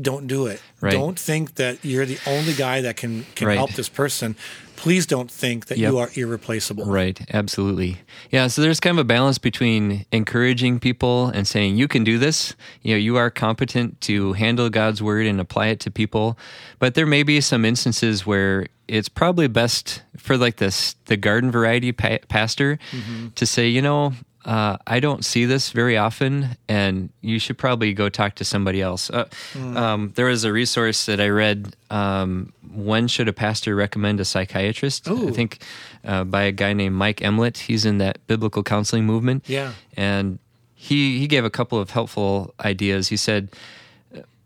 Don't 0.00 0.26
do 0.26 0.46
it. 0.46 0.60
Right. 0.80 0.92
Don't 0.92 1.18
think 1.18 1.54
that 1.54 1.84
you're 1.84 2.06
the 2.06 2.18
only 2.26 2.52
guy 2.52 2.80
that 2.80 2.96
can 2.96 3.24
can 3.34 3.46
Right. 3.48 3.56
help 3.56 3.72
this 3.74 3.88
person. 3.88 4.34
Please 4.76 5.06
don't 5.06 5.30
think 5.30 5.66
that 5.66 5.78
Yep. 5.78 5.92
you 5.92 5.98
are 5.98 6.10
irreplaceable. 6.14 6.84
Right, 6.84 7.18
absolutely. 7.32 7.98
Yeah, 8.30 8.48
so 8.48 8.60
there's 8.60 8.80
kind 8.80 8.98
of 8.98 9.02
a 9.02 9.04
balance 9.04 9.38
between 9.38 10.04
encouraging 10.10 10.80
people 10.80 11.28
and 11.28 11.46
saying 11.46 11.76
you 11.76 11.86
can 11.86 12.02
do 12.02 12.18
this. 12.18 12.54
You 12.82 12.94
know, 12.94 12.98
you 12.98 13.16
are 13.16 13.30
competent 13.30 14.00
to 14.02 14.32
handle 14.32 14.68
God's 14.70 15.00
word 15.00 15.26
and 15.26 15.40
apply 15.40 15.68
it 15.68 15.80
to 15.80 15.90
people. 15.90 16.36
But 16.80 16.94
there 16.94 17.06
may 17.06 17.22
be 17.22 17.40
some 17.40 17.64
instances 17.64 18.26
where 18.26 18.66
it's 18.88 19.08
probably 19.08 19.46
best 19.46 20.02
for 20.18 20.36
like 20.36 20.56
this 20.56 20.96
the 21.06 21.16
garden 21.16 21.50
variety 21.50 21.92
pa- 21.92 22.18
pastor 22.28 22.78
mm-hmm. 22.90 23.28
to 23.36 23.46
say, 23.46 23.68
you 23.68 23.80
know, 23.80 24.12
uh, 24.44 24.76
I 24.86 25.00
don't 25.00 25.24
see 25.24 25.44
this 25.46 25.70
very 25.70 25.96
often, 25.96 26.56
and 26.68 27.08
you 27.22 27.38
should 27.38 27.56
probably 27.58 27.94
go 27.94 28.08
talk 28.08 28.34
to 28.36 28.44
somebody 28.44 28.80
else. 28.82 29.10
Uh, 29.10 29.24
Hmm. 29.52 29.76
um, 29.76 30.12
there 30.14 30.26
was 30.26 30.44
a 30.44 30.52
resource 30.52 31.06
that 31.06 31.20
I 31.20 31.28
read. 31.28 31.74
Um, 31.90 32.52
when 32.74 33.08
should 33.08 33.28
a 33.28 33.32
pastor 33.32 33.74
recommend 33.76 34.20
a 34.20 34.24
psychiatrist? 34.24 35.08
Ooh. 35.08 35.28
I 35.28 35.30
think 35.32 35.58
uh, 36.04 36.24
by 36.24 36.42
a 36.42 36.52
guy 36.52 36.72
named 36.72 36.96
Mike 36.96 37.20
Emlet. 37.20 37.56
He's 37.58 37.84
in 37.84 37.98
that 37.98 38.18
biblical 38.26 38.62
counseling 38.62 39.04
movement. 39.06 39.44
Yeah. 39.46 39.72
and 39.96 40.38
he 40.76 41.18
he 41.18 41.26
gave 41.26 41.44
a 41.46 41.50
couple 41.50 41.78
of 41.78 41.90
helpful 41.90 42.52
ideas. 42.60 43.08
He 43.08 43.16
said 43.16 43.48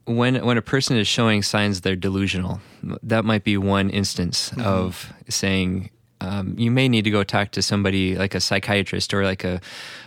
when 0.04 0.36
when 0.44 0.56
a 0.56 0.62
person 0.62 0.96
is 0.96 1.08
showing 1.08 1.42
signs 1.42 1.80
they're 1.80 1.96
delusional, 1.96 2.60
that 3.02 3.24
might 3.24 3.44
be 3.44 3.56
one 3.56 3.90
instance 3.90 4.52
of 4.58 5.12
saying 5.28 5.90
um, 6.20 6.54
you 6.58 6.70
may 6.70 6.88
need 6.88 7.04
to 7.04 7.10
go 7.10 7.24
talk 7.24 7.50
to 7.52 7.62
somebody 7.62 8.16
like 8.16 8.34
a 8.34 8.40
psychiatrist 8.40 9.14
or 9.14 9.24
like 9.24 9.44
a 9.44 9.60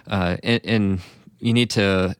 uh, 0.07 0.37
and, 0.43 0.61
and 0.65 0.99
you 1.39 1.53
need 1.53 1.69
to. 1.71 2.15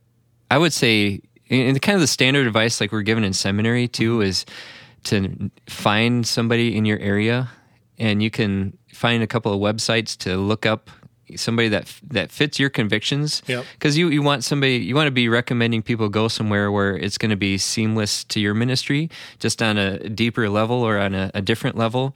I 0.50 0.58
would 0.58 0.74
say, 0.74 1.22
in 1.48 1.78
kind 1.80 1.96
of 1.96 2.02
the 2.02 2.08
standard 2.08 2.48
advice 2.48 2.82
like 2.82 2.92
we're 2.92 3.02
given 3.04 3.24
in 3.24 3.34
seminary 3.34 3.88
too 3.88 4.22
is 4.22 4.46
to 5.06 5.50
find 5.68 6.26
somebody 6.28 6.76
in 6.76 6.86
your 6.86 7.00
area, 7.00 7.50
and 7.98 8.22
you 8.22 8.30
can 8.30 8.78
find 8.94 9.24
a 9.24 9.28
couple 9.28 9.54
of 9.54 9.60
websites 9.60 10.18
to 10.20 10.38
look 10.38 10.66
up 10.66 10.90
somebody 11.36 11.70
that 11.70 11.94
that 12.10 12.32
fits 12.32 12.60
your 12.60 12.70
convictions 12.70 13.42
Yep. 13.48 13.66
because 13.74 13.98
you, 13.98 14.10
you 14.10 14.22
want 14.22 14.44
somebody 14.44 14.78
you 14.78 14.96
want 14.96 15.08
to 15.08 15.12
be 15.12 15.30
recommending 15.30 15.82
people 15.82 16.10
go 16.10 16.28
somewhere 16.28 16.72
where 16.72 16.98
it's 16.98 17.18
going 17.18 17.30
to 17.30 17.38
be 17.38 17.58
seamless 17.58 18.26
to 18.26 18.40
your 18.42 18.54
ministry 18.54 19.10
just 19.40 19.62
on 19.62 19.78
a 19.78 20.10
deeper 20.10 20.50
level 20.50 20.82
or 20.84 20.98
on 21.00 21.16
a, 21.16 21.32
a 21.34 21.42
different 21.42 21.78
level 21.78 22.16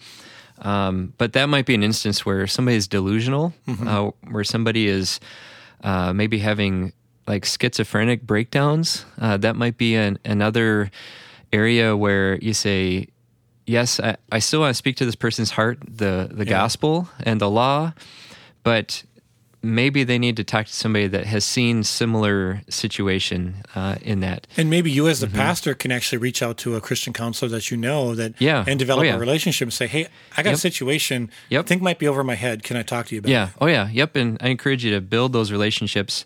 um, 0.59 1.13
but 1.17 1.33
that 1.33 1.47
might 1.47 1.65
be 1.65 1.75
an 1.75 1.83
instance 1.83 2.25
where 2.25 2.47
somebody 2.47 2.77
is 2.77 2.87
delusional 2.87 3.53
uh, 3.87 4.11
where 4.29 4.43
somebody 4.43 4.87
is 4.87 5.19
uh, 5.83 6.13
maybe 6.13 6.39
having 6.39 6.93
like 7.27 7.43
schizophrenic 7.45 8.21
breakdowns. 8.21 9.05
Uh, 9.19 9.35
that 9.37 9.55
might 9.55 9.77
be 9.77 9.95
an, 9.95 10.17
another 10.23 10.91
area 11.51 11.95
where 11.95 12.35
you 12.37 12.53
say 12.53 13.07
yes 13.65 13.99
I, 13.99 14.17
I 14.31 14.39
still 14.39 14.59
want 14.61 14.71
to 14.71 14.75
speak 14.75 14.97
to 14.97 15.05
this 15.05 15.15
person's 15.15 15.51
heart 15.51 15.79
the, 15.87 16.29
the 16.31 16.45
gospel 16.45 17.09
and 17.23 17.39
the 17.39 17.49
law 17.49 17.93
but 18.63 19.03
maybe 19.65 20.03
they 20.03 20.19
need 20.19 20.37
to 20.37 20.43
talk 20.43 20.67
to 20.67 20.73
somebody 20.73 21.07
that 21.07 21.25
has 21.25 21.43
seen 21.43 21.83
similar 21.83 22.61
situation 22.69 23.63
uh, 23.73 23.95
in 24.01 24.19
that. 24.19 24.47
And 24.55 24.69
maybe 24.69 24.91
you, 24.91 25.07
as 25.07 25.19
the 25.19 25.27
mm-hmm. 25.27 25.35
pastor, 25.35 25.73
can 25.73 25.91
actually 25.91 26.19
reach 26.19 26.41
out 26.41 26.57
to 26.59 26.75
a 26.75 26.81
Christian 26.81 27.11
counselor 27.13 27.49
that 27.49 27.71
you 27.71 27.77
know 27.77 28.15
that 28.15 28.33
Yeah. 28.39 28.59
and 28.59 28.69
oh, 28.69 28.75
develop 28.75 29.01
Oh, 29.01 29.05
yeah. 29.05 29.15
a 29.15 29.19
relationship 29.19 29.65
and 29.65 29.73
say, 29.73 29.87
"Hey, 29.87 30.07
I 30.37 30.43
got 30.43 30.53
a 30.53 30.57
situation 30.57 31.29
Yep. 31.49 31.65
I 31.65 31.67
think 31.67 31.81
might 31.81 31.99
be 31.99 32.07
over 32.07 32.23
my 32.23 32.35
head. 32.35 32.63
Can 32.63 32.77
I 32.77 32.83
talk 32.83 33.07
to 33.07 33.15
you 33.15 33.19
about?" 33.19 33.29
It? 33.29 33.33
Yeah. 33.33 33.49
Oh, 33.59 33.65
yeah. 33.67 33.89
Yep. 33.89 34.15
And 34.15 34.37
I 34.41 34.49
encourage 34.49 34.85
you 34.85 34.91
to 34.91 35.01
build 35.01 35.33
those 35.33 35.51
relationships. 35.51 36.25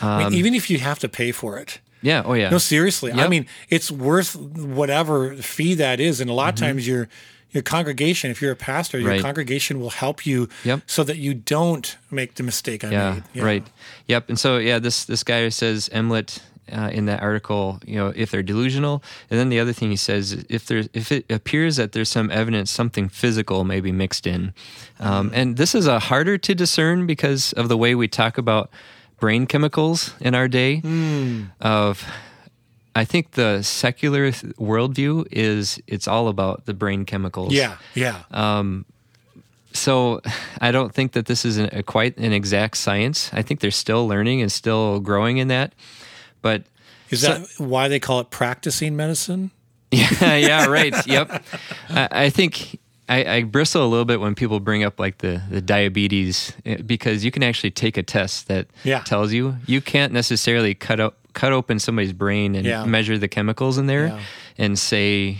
it? 0.00 0.04
I 0.04 0.18
mean, 0.18 0.26
um, 0.26 0.34
even 0.34 0.54
if 0.54 0.68
you 0.68 0.78
have 0.78 0.98
to 0.98 1.08
pay 1.08 1.32
for 1.32 1.58
it. 1.58 1.80
Yeah. 2.02 2.22
Oh, 2.24 2.34
yeah. 2.34 2.50
No, 2.50 2.58
seriously. 2.58 3.12
I 3.12 3.26
mean, 3.26 3.46
it's 3.70 3.90
worth 3.90 4.36
whatever 4.36 5.34
fee 5.36 5.74
that 5.74 5.98
is, 5.98 6.20
and 6.20 6.28
a 6.28 6.34
lot 6.34 6.50
of 6.50 6.54
mm-hmm. 6.56 6.66
times 6.66 6.86
your 6.86 7.08
your 7.56 7.62
congregation, 7.62 8.30
if 8.30 8.40
you're 8.40 8.52
a 8.52 8.56
pastor, 8.56 8.98
your. 8.98 9.10
Right. 9.10 9.22
congregation 9.22 9.80
will 9.80 9.90
help 9.90 10.24
you 10.26 10.48
Yep. 10.64 10.82
so 10.86 11.02
that 11.04 11.16
you 11.16 11.34
don't 11.34 11.96
make 12.10 12.34
the 12.34 12.42
mistake 12.42 12.84
I 12.84 12.90
yeah, 12.90 13.20
made. 13.34 13.42
Right. 13.42 13.66
Yep. 14.06 14.28
And 14.28 14.38
so, 14.38 14.58
yeah, 14.58 14.78
this 14.78 15.04
this 15.04 15.24
guy 15.24 15.48
says 15.48 15.88
Emlet 15.92 16.38
uh, 16.72 16.90
in 16.92 17.06
that 17.06 17.22
article, 17.22 17.78
you 17.86 17.96
know, 17.96 18.12
if 18.16 18.30
they're 18.30 18.42
delusional, 18.42 19.02
and 19.30 19.38
then 19.38 19.48
the 19.48 19.60
other 19.60 19.72
thing 19.72 19.90
he 19.90 19.96
says, 19.96 20.44
if 20.48 20.66
there 20.66 20.84
if 20.92 21.10
it 21.12 21.24
appears 21.30 21.76
that 21.76 21.92
there's 21.92 22.08
some 22.08 22.30
evidence 22.30 22.70
something 22.70 23.08
physical 23.08 23.64
may 23.64 23.80
be 23.80 23.92
mixed 23.92 24.26
in, 24.26 24.52
um, 25.00 25.30
and 25.34 25.56
this 25.56 25.74
is 25.74 25.86
a 25.86 25.98
harder 25.98 26.36
to 26.38 26.54
discern 26.54 27.06
because 27.06 27.52
of 27.54 27.68
the 27.68 27.76
way 27.76 27.94
we 27.94 28.08
talk 28.08 28.36
about 28.38 28.70
brain 29.20 29.46
chemicals 29.46 30.12
in 30.20 30.34
our 30.34 30.48
day. 30.48 30.82
Of 31.60 32.04
I 32.96 33.04
think 33.04 33.32
the 33.32 33.62
secular 33.62 34.30
worldview 34.32 35.26
is 35.30 35.78
it's 35.86 36.08
all 36.08 36.28
about 36.28 36.64
the 36.64 36.72
brain 36.74 37.04
chemicals. 37.04 37.52
Yeah, 37.52 37.76
yeah. 37.94 38.22
So 39.72 40.20
I 40.60 40.72
don't 40.72 40.94
think 40.94 41.12
that 41.12 41.26
this 41.26 41.44
is 41.44 41.58
an, 41.58 41.68
a 41.72 41.82
quite 41.82 42.16
an 42.16 42.32
exact 42.32 42.76
science. 42.78 43.30
I 43.32 43.42
think 43.42 43.60
they're 43.60 43.70
still 43.70 44.08
learning 44.08 44.40
and 44.42 44.50
still 44.50 45.00
growing 45.00 45.38
in 45.38 45.48
that. 45.48 45.74
But 46.42 46.62
is 47.10 47.20
that 47.22 47.46
why 47.58 47.88
they 47.88 48.00
call 48.00 48.20
it 48.20 48.30
practicing 48.30 48.96
medicine? 48.96 49.50
yeah, 49.90 50.36
yeah, 50.36 50.66
right. 50.66 50.94
Yep. 51.06 51.44
I, 51.90 52.08
I 52.10 52.30
think 52.30 52.78
I, 53.08 53.24
I 53.36 53.42
bristle 53.44 53.84
a 53.84 53.86
little 53.86 54.04
bit 54.04 54.20
when 54.20 54.34
people 54.34 54.58
bring 54.58 54.82
up 54.82 54.98
like 54.98 55.18
the, 55.18 55.42
the 55.50 55.60
diabetes 55.60 56.52
eh, 56.64 56.78
because 56.84 57.24
you 57.24 57.30
can 57.30 57.42
actually 57.42 57.70
take 57.70 57.96
a 57.96 58.02
test 58.02 58.48
that 58.48 58.66
Yeah. 58.82 59.00
tells 59.02 59.32
you 59.32 59.56
you 59.66 59.80
can't 59.80 60.12
necessarily 60.12 60.74
cut 60.74 60.98
up 60.98 61.18
cut 61.40 61.52
open 61.52 61.78
somebody's 61.78 62.12
brain 62.14 62.54
and 62.56 62.64
Yeah. 62.66 62.84
measure 62.86 63.18
the 63.18 63.28
chemicals 63.28 63.78
in 63.78 63.86
there 63.86 64.06
Yeah. 64.08 64.20
and 64.58 64.78
say 64.78 65.38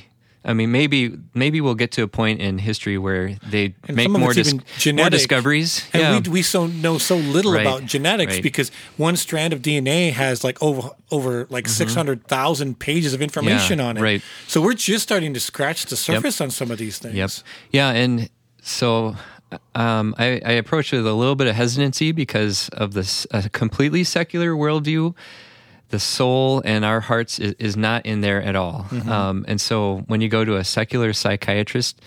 I 0.48 0.52
mean 0.54 0.70
maybe 0.70 0.98
maybe 1.34 1.60
we'll 1.60 1.74
get 1.84 1.90
to 1.92 2.02
a 2.02 2.08
point 2.08 2.40
in 2.40 2.58
history 2.58 2.98
where 2.98 3.34
they 3.50 3.74
And 3.88 3.96
make 3.96 4.08
more, 4.10 4.32
dis- 4.32 4.54
even 4.86 4.96
more 4.96 5.10
discoveries. 5.10 5.82
And 5.92 6.02
yeah. 6.02 6.20
we, 6.30 6.38
we 6.38 6.42
so 6.42 6.66
know 6.68 6.98
so 6.98 7.16
little 7.16 7.52
Right, 7.54 7.66
about 7.66 7.84
genetics 7.84 8.34
right. 8.34 8.42
because 8.42 8.70
one 8.96 9.16
strand 9.16 9.52
of 9.52 9.60
DNA 9.60 10.12
has 10.12 10.44
like 10.44 10.62
over 10.62 10.90
over 11.10 11.46
like 11.50 11.66
hundred 11.98 12.18
thousand 12.28 12.78
pages 12.78 13.12
of 13.14 13.20
information 13.20 13.78
Mm-hmm. 13.78 13.80
Yeah, 13.80 13.88
on 13.88 13.96
it. 13.96 14.02
right. 14.02 14.22
So 14.46 14.60
we're 14.62 14.74
just 14.78 15.02
starting 15.02 15.34
to 15.34 15.40
scratch 15.40 15.86
the 15.86 15.96
surface 15.96 16.40
on 16.40 16.50
some 16.50 16.70
of 16.70 16.78
these 16.78 16.98
things. 16.98 17.14
Yep. 17.16 17.30
Yeah, 17.72 17.90
and 18.02 18.28
so 18.62 19.16
um, 19.74 20.14
I, 20.18 20.40
I 20.44 20.52
approach 20.62 20.92
it 20.92 20.98
with 20.98 21.06
a 21.06 21.14
little 21.14 21.34
bit 21.36 21.46
of 21.48 21.54
hesitancy 21.56 22.12
because 22.12 22.68
of 22.70 22.92
this 22.94 23.26
a 23.32 23.48
completely 23.48 24.04
secular 24.04 24.50
worldview. 24.54 25.14
The 25.90 26.00
soul 26.00 26.62
and 26.64 26.84
our 26.84 27.00
hearts 27.00 27.38
is, 27.38 27.54
is 27.58 27.76
not 27.76 28.04
in 28.04 28.20
there 28.20 28.42
at 28.42 28.56
all. 28.56 28.86
Um, 29.08 29.44
and 29.46 29.60
so 29.60 30.02
when 30.08 30.20
you 30.20 30.28
go 30.28 30.44
to 30.44 30.56
a 30.56 30.64
secular 30.64 31.12
psychiatrist, 31.12 32.00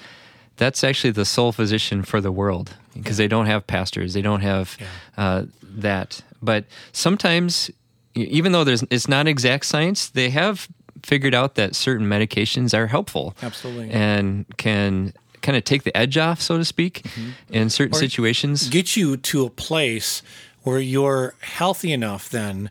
that's 0.57 0.83
actually 0.83 1.11
the 1.11 1.25
sole 1.25 1.51
physician 1.51 2.03
for 2.03 2.19
the 2.19 2.31
world 2.31 2.75
because 2.93 3.17
they 3.17 3.27
don't 3.27 3.45
have 3.45 3.65
pastors, 3.65 4.13
they 4.13 4.21
don't 4.21 4.41
have 4.41 4.77
uh, 5.17 5.45
that. 5.63 6.21
But 6.41 6.65
sometimes, 6.91 7.71
even 8.15 8.51
though 8.51 8.65
there's 8.65 8.83
it's 8.89 9.07
not 9.07 9.27
exact 9.27 9.65
science, 9.65 10.09
they 10.09 10.29
have 10.29 10.67
figured 11.03 11.33
out 11.33 11.55
that 11.55 11.75
certain 11.75 12.05
medications 12.05 12.73
are 12.73 12.87
helpful 12.87 13.35
Absolutely. 13.41 13.89
and 13.91 14.45
can 14.57 15.13
kind 15.41 15.57
of 15.57 15.63
take 15.63 15.83
the 15.83 15.95
edge 15.95 16.17
off, 16.17 16.41
so 16.41 16.57
to 16.57 16.65
speak, 16.65 17.05
in 17.49 17.69
certain 17.69 17.93
situations. 17.93 18.67
Get 18.67 18.97
you 18.97 19.15
to 19.17 19.45
a 19.45 19.49
place 19.49 20.21
where 20.63 20.79
you're 20.79 21.35
healthy 21.39 21.93
enough 21.93 22.29
then 22.29 22.69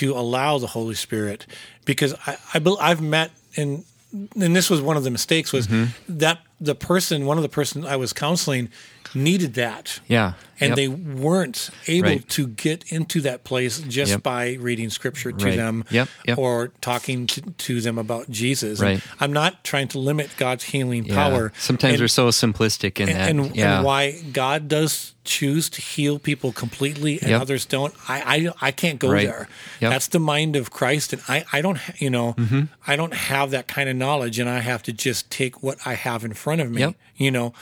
to 0.00 0.12
allow 0.22 0.58
the 0.58 0.68
Holy 0.68 0.94
Spirit, 0.94 1.46
because 1.84 2.14
I, 2.26 2.36
I 2.54 2.58
I've 2.80 3.02
met 3.02 3.30
and 3.56 3.84
and 4.12 4.54
this 4.54 4.68
was 4.70 4.80
one 4.80 4.96
of 4.98 5.04
the 5.04 5.10
mistakes 5.10 5.52
was 5.52 5.66
Mm-hmm. 5.66 6.18
that 6.18 6.38
the 6.60 6.74
person 6.74 7.26
one 7.26 7.38
of 7.38 7.42
the 7.42 7.48
person 7.48 7.84
I 7.84 7.96
was 7.96 8.12
counseling 8.12 8.68
needed 9.14 9.54
that. 9.54 10.00
Yeah, 10.08 10.32
and 10.60 10.70
Yep. 10.70 10.76
they 10.76 10.88
weren't 10.88 11.70
able 11.88 12.08
Right. 12.08 12.28
to 12.30 12.46
get 12.46 12.84
into 12.88 13.20
that 13.22 13.44
place 13.44 13.78
just 13.80 14.10
Yep. 14.12 14.22
by 14.22 14.52
reading 14.60 14.90
scripture 14.90 15.32
to 15.32 15.44
Right. 15.44 15.56
them 15.56 15.84
Yep, 15.90 16.08
or 16.36 16.72
talking 16.80 17.26
to, 17.28 17.40
to 17.40 17.80
them 17.80 17.98
about 17.98 18.30
Jesus. 18.30 18.78
And 18.80 18.88
Right. 18.88 19.00
I'm 19.20 19.32
not 19.32 19.64
trying 19.64 19.88
to 19.88 19.98
limit 19.98 20.30
God's 20.36 20.64
healing 20.64 21.04
Yeah. 21.04 21.14
power. 21.14 21.52
Sometimes 21.58 21.94
and, 21.94 22.00
we're 22.02 22.08
so 22.08 22.28
simplistic 22.28 23.00
in 23.00 23.06
that. 23.06 23.28
and, 23.30 23.54
yeah. 23.56 23.76
and 23.76 23.84
why 23.84 24.12
God 24.32 24.68
does 24.68 25.12
choose 25.24 25.68
to 25.70 25.80
heal 25.80 26.18
people 26.18 26.52
completely 26.52 27.20
and 27.22 27.32
others 27.34 27.64
don't. 27.64 27.94
I, 28.08 28.48
I 28.60 28.68
I 28.68 28.70
can't 28.72 28.98
go 28.98 29.08
Right. 29.10 29.26
there. 29.26 29.48
That's 29.80 30.08
the 30.08 30.18
mind 30.18 30.56
of 30.56 30.70
Christ, 30.70 31.12
and 31.12 31.22
I 31.28 31.44
I 31.52 31.60
don't 31.60 31.78
you 31.98 32.10
know 32.10 32.34
Mm-hmm. 32.38 32.62
I 32.86 32.96
don't 32.96 33.14
have 33.14 33.50
that 33.52 33.68
kind 33.68 33.88
of 33.88 33.94
knowledge, 33.96 34.38
and 34.40 34.48
I 34.50 34.60
have 34.60 34.82
to 34.84 34.92
just 34.92 35.30
take 35.30 35.62
what 35.62 35.78
I 35.84 35.94
have 35.94 36.24
in 36.24 36.34
front 36.34 36.60
of 36.60 36.70
me. 36.70 36.94
You 37.16 37.30
know, 37.30 37.52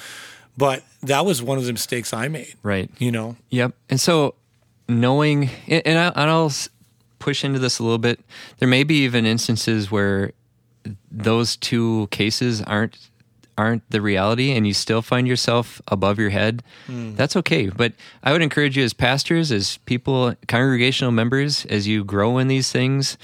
but 0.57 0.83
that 1.03 1.25
was 1.25 1.43
one 1.43 1.59
of 1.59 1.65
the 1.65 1.73
mistakes 1.73 2.13
I 2.13 2.29
made. 2.29 2.55
Right. 2.63 2.91
You 2.99 3.13
know. 3.13 3.37
Yep. 3.51 3.73
And 3.89 4.01
so 4.01 4.35
knowing, 4.89 5.51
and 5.69 5.83
and 5.87 5.99
I- 5.99 6.13
and 6.21 6.31
I'll 6.31 6.53
push 7.19 7.45
into 7.45 7.59
this 7.59 7.79
a 7.79 7.83
little 7.83 7.99
bit. 7.99 8.21
There 8.59 8.69
may 8.69 8.83
be 8.83 9.05
even 9.05 9.27
instances 9.27 9.91
where 9.91 10.33
those 11.11 11.57
two 11.57 12.09
cases 12.11 12.63
aren't 12.63 12.97
aren't 13.59 13.83
the 13.91 14.01
reality, 14.01 14.53
and 14.53 14.67
you 14.67 14.73
still 14.73 15.03
find 15.03 15.29
yourself 15.29 15.83
above 15.89 16.19
your 16.19 16.31
head. 16.31 16.63
That's 16.89 17.37
okay. 17.37 17.69
But 17.69 17.93
I 18.25 18.33
would 18.33 18.41
encourage 18.41 18.75
you, 18.79 18.85
as 18.85 18.95
pastors, 18.95 19.53
as 19.53 19.77
people, 19.85 20.35
congregational 20.49 21.13
members, 21.13 21.67
as 21.67 21.87
you 21.87 22.03
grow 22.03 22.39
in 22.39 22.49
these 22.49 22.73
things, 22.73 23.19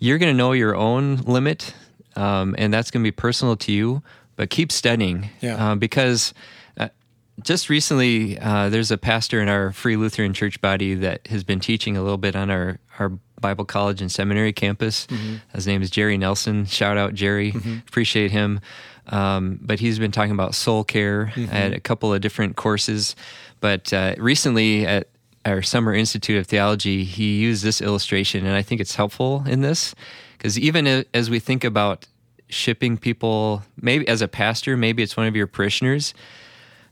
you're 0.00 0.18
going 0.18 0.32
to 0.32 0.36
know 0.36 0.50
your 0.50 0.74
own 0.74 1.16
limit, 1.18 1.74
um, 2.16 2.56
and 2.58 2.74
that's 2.74 2.90
going 2.90 3.04
to 3.04 3.06
be 3.06 3.12
personal 3.12 3.54
to 3.56 3.70
you. 3.70 4.02
But 4.38 4.50
keep 4.50 4.70
studying, 4.70 5.30
Yeah. 5.40 5.72
uh, 5.72 5.74
because 5.74 6.32
uh, 6.78 6.90
just 7.42 7.68
recently, 7.68 8.38
uh, 8.38 8.68
there's 8.68 8.92
a 8.92 8.96
pastor 8.96 9.40
in 9.42 9.48
our 9.48 9.72
Free 9.72 9.96
Lutheran 9.96 10.32
Church 10.32 10.60
body 10.60 10.94
that 10.94 11.26
has 11.26 11.42
been 11.42 11.58
teaching 11.58 11.96
a 11.96 12.02
little 12.02 12.18
bit 12.18 12.36
on 12.36 12.48
our, 12.48 12.78
our 13.00 13.10
Bible 13.40 13.64
college 13.64 14.00
and 14.00 14.10
seminary 14.12 14.52
campus. 14.52 15.08
His 15.54 15.66
name 15.66 15.82
is 15.82 15.90
Jerry 15.90 16.16
Nelson. 16.16 16.66
Shout 16.66 16.96
out, 16.96 17.14
Jerry. 17.14 17.52
Appreciate 17.88 18.30
him. 18.30 18.60
Um, 19.08 19.58
but 19.60 19.80
he's 19.80 19.98
been 19.98 20.12
talking 20.12 20.32
about 20.32 20.54
soul 20.54 20.84
care 20.84 21.32
at 21.50 21.72
a 21.72 21.80
couple 21.80 22.14
of 22.14 22.20
different 22.20 22.54
courses. 22.54 23.16
But 23.60 23.92
uh, 23.92 24.14
recently, 24.18 24.86
at 24.86 25.08
our 25.44 25.62
Summer 25.62 25.94
Institute 25.94 26.38
of 26.38 26.46
Theology, 26.46 27.02
he 27.02 27.38
used 27.40 27.64
this 27.64 27.80
illustration, 27.80 28.46
and 28.46 28.54
I 28.54 28.62
think 28.62 28.80
it's 28.80 28.94
helpful 28.94 29.42
in 29.48 29.62
this 29.62 29.94
because 30.36 30.56
even 30.58 31.04
as 31.12 31.28
we 31.28 31.40
think 31.40 31.64
about 31.64 32.06
shipping 32.48 32.96
people, 32.96 33.62
maybe 33.80 34.06
as 34.08 34.22
a 34.22 34.28
pastor, 34.28 34.76
maybe 34.76 35.02
it's 35.02 35.16
one 35.16 35.26
of 35.26 35.36
your 35.36 35.46
parishioners. 35.46 36.14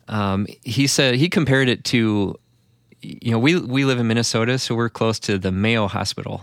Um, 0.09 0.47
he 0.63 0.87
said 0.87 1.15
he 1.17 1.29
compared 1.29 1.69
it 1.69 1.85
to, 1.85 2.37
you 3.03 3.31
know, 3.31 3.39
we 3.39 3.59
we 3.59 3.85
live 3.85 3.99
in 3.99 4.07
Minnesota, 4.07 4.59
so 4.59 4.75
we're 4.75 4.89
close 4.89 5.19
to 5.21 5.39
the 5.39 5.51
Mayo 5.51 5.89
Hospital, 5.89 6.43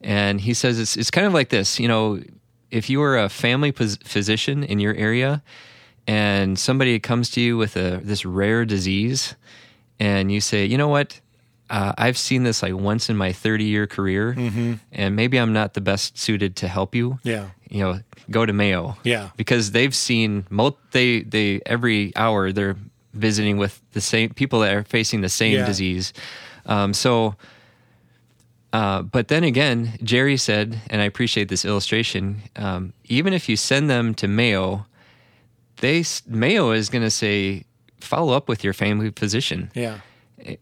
and 0.00 0.40
he 0.40 0.54
says 0.54 0.78
it's 0.78 0.96
it's 0.96 1.10
kind 1.10 1.26
of 1.26 1.34
like 1.34 1.50
this. 1.50 1.78
You 1.78 1.88
know, 1.88 2.20
if 2.70 2.88
you 2.90 3.00
were 3.00 3.18
a 3.18 3.28
family 3.28 3.72
phys- 3.72 4.02
physician 4.06 4.64
in 4.64 4.80
your 4.80 4.94
area, 4.94 5.42
and 6.06 6.58
somebody 6.58 6.98
comes 6.98 7.30
to 7.30 7.40
you 7.40 7.56
with 7.56 7.76
a 7.76 8.00
this 8.02 8.24
rare 8.24 8.64
disease, 8.64 9.34
and 10.00 10.32
you 10.32 10.40
say, 10.40 10.64
you 10.64 10.78
know 10.78 10.88
what, 10.88 11.20
uh, 11.70 11.92
I've 11.98 12.16
seen 12.18 12.44
this 12.44 12.62
like 12.62 12.74
once 12.74 13.10
in 13.10 13.16
my 13.16 13.32
30 13.32 13.64
year 13.64 13.86
career, 13.86 14.36
and 14.92 15.16
maybe 15.16 15.38
I'm 15.38 15.52
not 15.52 15.74
the 15.74 15.80
best 15.80 16.16
suited 16.18 16.56
to 16.56 16.68
help 16.68 16.94
you. 16.94 17.18
Yeah. 17.24 17.50
You 17.68 17.80
know, 17.82 18.00
go 18.30 18.46
to 18.46 18.52
Mayo. 18.52 18.96
Yeah. 19.02 19.30
Because 19.36 19.72
they've 19.72 19.94
seen 19.94 20.46
mul- 20.50 20.78
they 20.92 21.22
they 21.22 21.60
every 21.66 22.12
hour 22.16 22.52
they're 22.52 22.76
visiting 23.14 23.56
with 23.56 23.80
the 23.92 24.00
same 24.00 24.30
people 24.30 24.60
that 24.60 24.72
are 24.74 24.84
facing 24.84 25.22
the 25.22 25.28
same 25.28 25.54
Yeah. 25.54 25.66
disease. 25.66 26.12
Um, 26.66 26.92
so, 26.94 27.34
uh, 28.72 29.02
but 29.02 29.28
then 29.28 29.42
again, 29.44 29.94
Jerry 30.02 30.36
said, 30.36 30.80
and 30.90 31.00
I 31.00 31.04
appreciate 31.04 31.48
this 31.48 31.64
illustration. 31.64 32.42
Um, 32.56 32.92
even 33.04 33.32
if 33.32 33.48
you 33.48 33.56
send 33.56 33.88
them 33.88 34.14
to 34.16 34.28
Mayo, 34.28 34.86
they 35.80 36.04
Mayo 36.26 36.72
is 36.72 36.88
going 36.90 37.04
to 37.04 37.10
say 37.10 37.64
follow 38.00 38.34
up 38.34 38.48
with 38.48 38.62
your 38.62 38.72
family 38.74 39.10
physician 39.10 39.70
Yeah. 39.74 39.98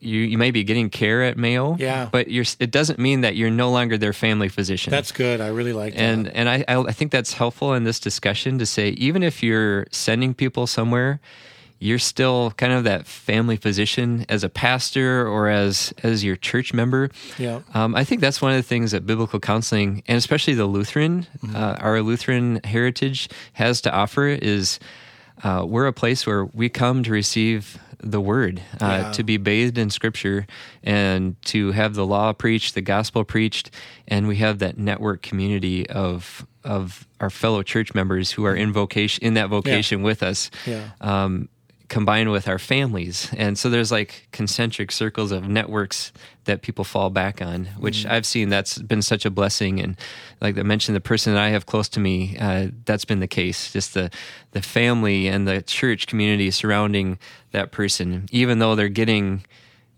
You 0.00 0.20
you 0.20 0.38
may 0.38 0.50
be 0.50 0.64
getting 0.64 0.90
care 0.90 1.22
at 1.22 1.36
Mayo, 1.36 1.76
Yeah. 1.78 2.08
but 2.10 2.28
you're 2.28 2.44
it 2.60 2.70
doesn't 2.70 2.98
mean 2.98 3.22
that 3.22 3.36
you're 3.36 3.50
no 3.50 3.70
longer 3.70 3.96
their 3.98 4.12
family 4.12 4.48
physician. 4.48 4.90
That's 4.90 5.12
good. 5.12 5.40
I 5.40 5.48
really 5.48 5.72
like 5.72 5.94
that. 5.94 6.00
and 6.00 6.28
and 6.28 6.48
I 6.48 6.64
I 6.68 6.76
I 6.80 6.92
think 6.92 7.12
that's 7.12 7.32
helpful 7.32 7.74
in 7.74 7.84
this 7.84 8.00
discussion 8.00 8.58
to 8.58 8.66
say 8.66 8.90
even 8.90 9.22
if 9.22 9.42
you're 9.42 9.86
sending 9.90 10.34
people 10.34 10.66
somewhere, 10.66 11.20
you're 11.80 11.98
still 11.98 12.52
kind 12.56 12.72
of 12.72 12.84
that 12.84 13.06
family 13.06 13.56
physician 13.56 14.24
as 14.28 14.42
a 14.44 14.48
pastor 14.48 15.26
or 15.28 15.48
as 15.48 15.92
as 16.02 16.24
your 16.24 16.36
church 16.36 16.72
member. 16.72 17.10
Yeah. 17.38 17.60
Um, 17.74 17.94
I 17.94 18.04
think 18.04 18.20
that's 18.20 18.40
one 18.40 18.52
of 18.52 18.56
the 18.56 18.62
things 18.68 18.92
that 18.92 19.04
biblical 19.06 19.40
counseling 19.40 20.02
and 20.06 20.16
especially 20.16 20.54
the 20.54 20.66
Lutheran, 20.66 21.26
Mm-hmm. 21.42 21.56
uh, 21.56 21.76
our 21.80 22.00
Lutheran 22.00 22.60
heritage 22.64 23.28
has 23.54 23.80
to 23.82 23.92
offer 23.92 24.28
is 24.28 24.78
uh, 25.42 25.64
we're 25.66 25.86
a 25.86 25.92
place 25.92 26.26
where 26.26 26.46
we 26.54 26.68
come 26.70 27.02
to 27.02 27.10
receive 27.10 27.76
the 27.98 28.20
word, 28.20 28.60
uh, 28.80 28.86
Yeah. 29.04 29.12
to 29.12 29.22
be 29.22 29.36
bathed 29.36 29.78
in 29.78 29.90
scripture 29.90 30.46
and 30.82 31.36
to 31.46 31.72
have 31.72 31.94
the 31.94 32.06
law 32.06 32.32
preached, 32.32 32.74
the 32.74 32.82
gospel 32.82 33.24
preached, 33.24 33.70
and 34.08 34.26
we 34.28 34.36
have 34.36 34.58
that 34.60 34.78
network 34.78 35.22
community 35.22 35.88
of 35.88 36.46
of 36.64 37.06
our 37.20 37.28
fellow 37.28 37.62
church 37.62 37.94
members 37.94 38.30
who 38.30 38.46
are 38.46 38.54
in 38.56 38.72
vocation 38.72 39.22
in 39.22 39.34
that 39.34 39.50
vocation 39.50 40.02
with 40.02 40.22
us 40.22 40.50
Yeah. 40.66 40.88
um, 41.02 41.50
combined 41.88 42.30
with 42.32 42.48
our 42.48 42.58
families. 42.58 43.30
And 43.36 43.58
so 43.58 43.68
there's 43.68 43.92
like 43.92 44.28
concentric 44.32 44.90
circles 44.90 45.32
of 45.32 45.48
networks 45.48 46.12
that 46.44 46.62
people 46.62 46.84
fall 46.84 47.10
back 47.10 47.42
on, 47.42 47.66
which 47.78 48.06
I've 48.06 48.26
seen 48.26 48.48
that's 48.48 48.78
been 48.78 49.02
such 49.02 49.24
a 49.26 49.30
blessing. 49.30 49.80
And 49.80 49.96
like 50.40 50.58
I 50.58 50.62
mentioned, 50.62 50.96
the 50.96 51.00
person 51.00 51.34
that 51.34 51.42
I 51.42 51.50
have 51.50 51.66
close 51.66 51.88
to 51.90 52.00
me, 52.00 52.36
uh, 52.38 52.68
that's 52.84 53.04
been 53.04 53.20
the 53.20 53.26
case. 53.28 53.72
Just 53.72 53.94
the 53.94 54.10
the 54.52 54.62
family 54.62 55.28
and 55.28 55.46
the 55.46 55.62
church 55.62 56.06
community 56.06 56.50
surrounding 56.50 57.18
that 57.52 57.70
person, 57.70 58.28
even 58.32 58.58
though 58.60 58.74
they're 58.74 58.88
getting 58.88 59.44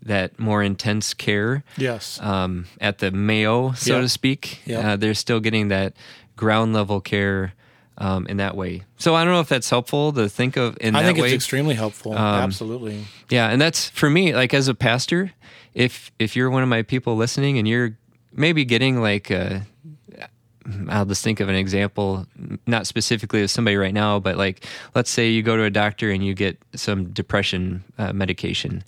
that 0.03 0.37
more 0.39 0.61
intense 0.63 1.13
care 1.13 1.63
yes. 1.77 2.19
um, 2.21 2.65
at 2.79 2.99
the 2.99 3.11
Mayo, 3.11 3.71
so 3.73 3.95
Yeah. 3.95 4.01
to 4.01 4.09
speak. 4.09 4.61
Yeah. 4.65 4.93
Uh, 4.93 4.95
they're 4.95 5.13
still 5.15 5.39
getting 5.39 5.69
that 5.69 5.93
ground 6.35 6.73
level 6.73 7.01
care 7.01 7.53
um, 7.97 8.27
in 8.27 8.37
that 8.37 8.55
way. 8.55 8.83
So 8.97 9.15
I 9.15 9.23
don't 9.23 9.33
know 9.33 9.39
if 9.39 9.49
that's 9.49 9.69
helpful 9.69 10.13
to 10.13 10.29
think 10.29 10.55
of 10.57 10.77
in 10.79 10.95
I 10.95 11.01
that 11.01 11.07
think 11.07 11.19
way. 11.19 11.27
it's 11.27 11.33
extremely 11.35 11.75
helpful. 11.75 12.17
Absolutely. 12.17 13.05
yeah, 13.29 13.49
and 13.49 13.61
that's 13.61 13.89
for 13.89 14.09
me. 14.09 14.33
Like 14.35 14.53
as 14.53 14.67
a 14.67 14.75
pastor, 14.75 15.31
if 15.73 16.11
if 16.19 16.35
you're 16.35 16.49
one 16.49 16.63
of 16.63 16.69
my 16.69 16.83
people 16.83 17.15
listening 17.15 17.57
and 17.57 17.67
you're 17.67 17.97
maybe 18.33 18.65
getting 18.65 19.01
like 19.01 19.29
a, 19.31 19.65
I'll 20.89 21.05
just 21.05 21.23
think 21.23 21.39
of 21.39 21.49
an 21.49 21.55
example, 21.55 22.27
not 22.65 22.87
specifically 22.87 23.41
of 23.41 23.49
somebody 23.49 23.77
right 23.77 23.93
now, 23.93 24.19
but 24.19 24.37
like 24.37 24.65
let's 24.95 25.09
say 25.09 25.29
you 25.29 25.41
go 25.41 25.55
to 25.57 25.63
a 25.63 25.69
doctor 25.69 26.11
and 26.11 26.23
you 26.25 26.33
get 26.33 26.57
some 26.75 27.05
depression 27.11 27.83
uh, 27.97 28.13
medication. 28.13 28.83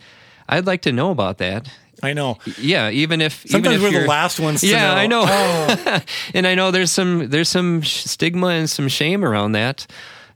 I'd 0.48 0.66
like 0.66 0.82
to 0.84 0.92
know 0.92 1.12
about 1.12 1.38
that. 1.38 1.70
I 2.02 2.14
know. 2.14 2.38
Yeah, 2.60 2.90
even 2.90 3.22
if 3.22 3.44
Sometimes 3.48 3.76
even 3.76 3.88
if 3.88 3.94
we're 3.94 4.02
the 4.02 4.08
last 4.08 4.40
ones 4.40 4.62
to 4.62 4.68
yeah, 4.68 4.88
know. 4.88 4.94
I 4.96 5.08
know. 5.08 5.26
Oh. 5.28 6.00
and 6.34 6.48
I 6.48 6.56
know 6.56 6.72
there's 6.72 6.92
some 6.92 7.30
there's 7.30 7.50
some 7.50 7.84
stigma 7.84 8.48
and 8.48 8.70
some 8.70 8.88
shame 8.88 9.24
around 9.26 9.52
that. 9.54 9.86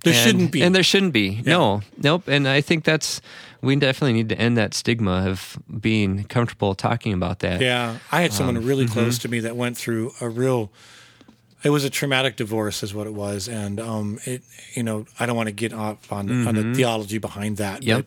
There 0.04 0.14
And- 0.14 0.22
shouldn't 0.22 0.52
be. 0.52 0.62
and 0.62 0.76
there 0.76 0.84
shouldn't 0.84 1.14
be. 1.14 1.42
No, 1.46 1.82
nope. 1.98 2.28
And 2.28 2.48
I 2.48 2.60
think 2.62 2.84
that's 2.84 3.22
we 3.62 3.74
definitely 3.78 4.12
need 4.14 4.28
to 4.30 4.38
end 4.38 4.58
that 4.58 4.74
stigma 4.74 5.30
of 5.30 5.58
being 5.80 6.26
comfortable 6.26 6.76
talking 6.76 7.14
about 7.14 7.40
that. 7.40 7.62
Yeah, 7.62 7.98
I 8.12 8.22
had 8.22 8.34
someone 8.34 8.58
Um, 8.58 8.66
really 8.66 8.84
mm-hmm. 8.84 8.94
close 8.94 9.18
to 9.20 9.30
me 9.30 9.40
that 9.40 9.56
went 9.56 9.78
through 9.78 10.12
a 10.20 10.28
real. 10.28 10.70
It 11.64 11.70
was 11.70 11.86
a 11.86 11.90
traumatic 11.90 12.36
divorce, 12.36 12.84
is 12.84 12.94
what 12.94 13.08
it 13.08 13.14
was, 13.14 13.48
and 13.48 13.80
um, 13.80 14.20
it. 14.26 14.44
You 14.74 14.84
know, 14.84 15.06
I 15.18 15.26
don't 15.26 15.38
want 15.38 15.48
to 15.48 15.54
get 15.54 15.72
off 15.72 16.12
on 16.12 16.46
on 16.46 16.56
the 16.56 16.74
theology 16.76 17.20
behind 17.20 17.56
that, 17.58 17.80
Mm-hmm. 17.80 17.88
Yep. 17.88 17.98
but 18.00 18.06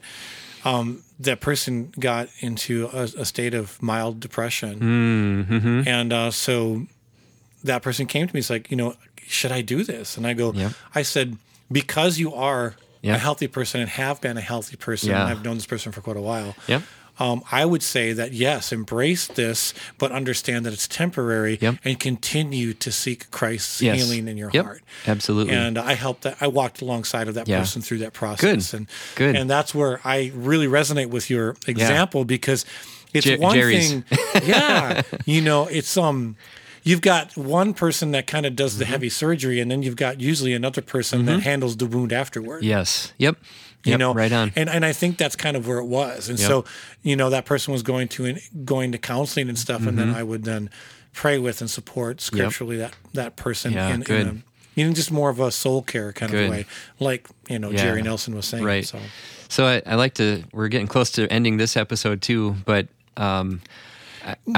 um, 0.66 1.02
that 1.20 1.40
person 1.40 1.92
got 1.98 2.29
into 2.40 2.88
a, 2.92 3.02
a 3.18 3.24
state 3.24 3.55
of 3.55 3.81
mild 3.83 4.20
depression, 4.20 4.81
Mm-hmm. 4.81 5.88
and 5.88 6.12
uh, 6.12 6.31
so 6.31 6.83
that 7.64 7.83
person 7.83 8.07
came 8.07 8.26
to 8.29 8.35
me. 8.35 8.40
It's 8.40 8.50
like, 8.50 8.70
you 8.70 8.76
know, 8.76 8.94
should 9.26 9.52
I 9.52 9.62
do 9.62 9.83
this? 9.85 10.16
And 10.16 10.26
I 10.26 10.35
go, 10.35 10.52
Yep. 10.52 10.72
I 10.94 11.02
said, 11.02 11.37
because 11.70 12.18
you 12.18 12.35
are 12.35 12.74
Yeah. 13.02 13.14
a 13.16 13.18
healthy 13.18 13.48
person 13.48 13.81
and 13.81 13.90
have 13.90 14.20
been 14.20 14.37
a 14.37 14.40
healthy 14.52 14.76
person, 14.76 15.11
Yeah. 15.11 15.22
and 15.22 15.31
I've 15.31 15.44
known 15.44 15.57
this 15.57 15.66
person 15.66 15.92
for 15.92 16.00
quite 16.00 16.16
a 16.16 16.20
while 16.33 16.55
Yep. 16.68 16.83
Um, 17.18 17.42
I 17.50 17.64
would 17.64 17.83
say 17.83 18.12
that 18.12 18.33
yes, 18.33 18.72
embrace 18.72 19.26
this, 19.26 19.72
but 19.98 20.12
understand 20.12 20.66
that 20.66 20.72
it's 20.72 20.87
temporary 20.88 21.59
Yep. 21.61 21.76
and 21.85 21.98
continue 21.98 22.74
to 22.74 22.92
seek 22.92 23.31
Christ's 23.31 23.81
Yes. 23.83 23.98
healing 23.98 24.29
in 24.29 24.37
your 24.37 24.50
Yep. 24.52 24.64
heart. 24.64 24.83
Absolutely. 25.07 25.55
And 25.55 25.79
I 25.79 25.94
helped 25.94 26.22
that. 26.22 26.37
I 26.40 26.46
walked 26.48 26.83
alongside 26.83 27.29
of 27.29 27.35
that 27.35 27.48
Yeah. 27.48 27.61
person 27.61 27.83
through 27.83 27.98
that 27.98 28.12
process. 28.12 28.74
And 28.74 28.87
Good. 29.14 29.35
And 29.37 29.48
that's 29.48 29.74
where 29.74 30.00
I 30.05 30.31
really 30.35 30.66
resonate 30.66 31.09
with 31.11 31.31
your 31.31 31.57
example 31.66 32.24
because 32.24 32.64
it's 33.14 33.24
Jer- 33.26 33.38
one 33.38 33.55
Jerry's. 33.55 33.90
thing. 33.90 34.05
Yeah. 34.44 35.02
you 35.24 35.40
know, 35.40 35.66
it's 35.66 35.96
um. 35.96 36.37
You've 36.85 37.00
got 37.00 37.37
one 37.37 37.74
person 37.74 38.12
that 38.12 38.29
kind 38.29 38.46
of 38.46 38.55
does 38.55 38.79
the 38.79 38.85
Mm-hmm. 38.85 38.92
heavy 38.92 39.09
surgery, 39.09 39.59
and 39.59 39.68
then 39.68 39.83
you've 39.83 39.96
got 39.96 40.20
usually 40.20 40.52
another 40.55 40.81
person 40.83 41.24
that 41.26 41.40
handles 41.40 41.76
the 41.79 41.87
wound 41.87 42.12
afterward 42.12 42.62
yes. 42.62 43.12
Yep. 43.18 43.38
You 43.87 43.92
Yep. 43.92 43.99
know 44.01 44.12
right 44.14 44.33
on. 44.33 44.53
and 44.57 44.68
and 44.68 44.85
i 44.85 44.92
think 44.92 45.16
that's 45.16 45.37
kind 45.37 45.57
of 45.57 45.66
where 45.66 45.79
it 45.79 45.87
was 45.87 46.29
and 46.29 46.38
Yep. 46.38 46.49
so 46.49 46.64
you 47.03 47.16
know 47.16 47.31
that 47.31 47.44
person 47.46 47.72
was 47.72 47.83
going 47.83 48.09
to 48.09 48.37
going 48.64 48.92
to 48.92 48.99
counseling 48.99 49.49
and 49.49 49.59
stuff 49.59 49.87
and 49.87 49.96
then 49.99 50.09
Mm-hmm. 50.09 50.18
i 50.18 50.22
would 50.22 50.44
then 50.44 50.68
pray 51.12 51.38
with 51.38 51.61
and 51.61 51.70
support 51.70 52.20
scripturally 52.20 52.77
that 52.77 52.94
that 53.14 53.37
person 53.37 53.72
Yeah, 53.72 53.94
in, 53.94 54.01
good. 54.03 54.20
in 54.20 54.29
a, 54.29 54.42
you 54.81 54.87
know 54.87 54.92
just 54.92 55.11
more 55.11 55.31
of 55.31 55.40
a 55.40 55.51
soul 55.51 55.81
care 55.83 56.12
kind 56.12 56.31
Good. 56.33 56.44
of 56.44 56.51
way 56.51 56.66
like 57.01 57.29
you 57.49 57.59
know 57.59 57.70
Yeah. 57.70 57.83
jerry 57.83 58.03
nelson 58.03 58.35
was 58.35 58.44
saying 58.46 58.64
Right. 58.64 58.85
so 58.85 58.99
So 59.49 59.64
I, 59.64 59.81
I 59.87 59.94
like 59.94 60.14
to. 60.14 60.42
We're 60.53 60.66
getting 60.68 60.88
close 60.88 61.12
to 61.12 61.31
ending 61.33 61.57
this 61.57 61.77
episode 61.77 62.20
too, 62.20 62.57
but 62.64 62.88
um, 63.16 63.61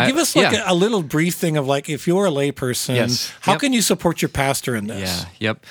give 0.07 0.17
us 0.17 0.35
like 0.35 0.53
yeah. 0.53 0.65
a, 0.67 0.73
a 0.73 0.75
little 0.75 1.03
brief 1.03 1.35
thing 1.35 1.59
of 1.59 1.67
like 1.67 1.89
if 1.91 2.07
you're 2.07 2.27
a 2.27 2.31
layperson 2.31 2.95
Yes. 2.97 3.31
how 3.41 3.53
Yep. 3.53 3.61
can 3.61 3.73
you 3.75 3.83
support 3.83 4.23
your 4.23 4.31
pastor 4.31 4.75
in 4.75 4.87
this 4.87 5.27
Yeah. 5.39 5.51
Yep. 5.51 5.67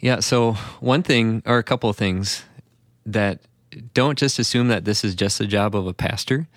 Yeah. 0.00 0.20
So 0.20 0.54
one 0.80 1.02
thing 1.04 1.42
or 1.46 1.58
a 1.58 1.62
couple 1.62 1.88
of 1.88 1.96
things 1.96 2.42
that 3.12 3.40
don't 3.94 4.18
just 4.18 4.38
assume 4.38 4.68
that 4.68 4.84
this 4.84 5.04
is 5.04 5.14
just 5.14 5.38
the 5.38 5.46
job 5.46 5.74
of 5.74 5.86
a 5.86 5.92
pastor. 5.92 6.48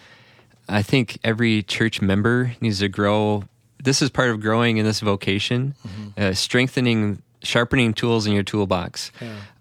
I 0.70 0.82
think 0.82 1.18
every 1.24 1.64
church 1.64 2.02
member 2.02 2.54
needs 2.62 2.80
to 2.80 2.88
grow. 2.88 3.44
This 3.84 4.02
is 4.02 4.10
part 4.10 4.30
of 4.30 4.40
growing 4.40 4.78
in 4.78 4.86
this 4.86 5.00
vocation, 5.00 5.76
uh, 6.18 6.34
strengthening, 6.34 7.22
sharpening 7.44 7.94
tools 7.94 8.28
in 8.28 8.34
your 8.34 8.44
toolbox, 8.44 9.12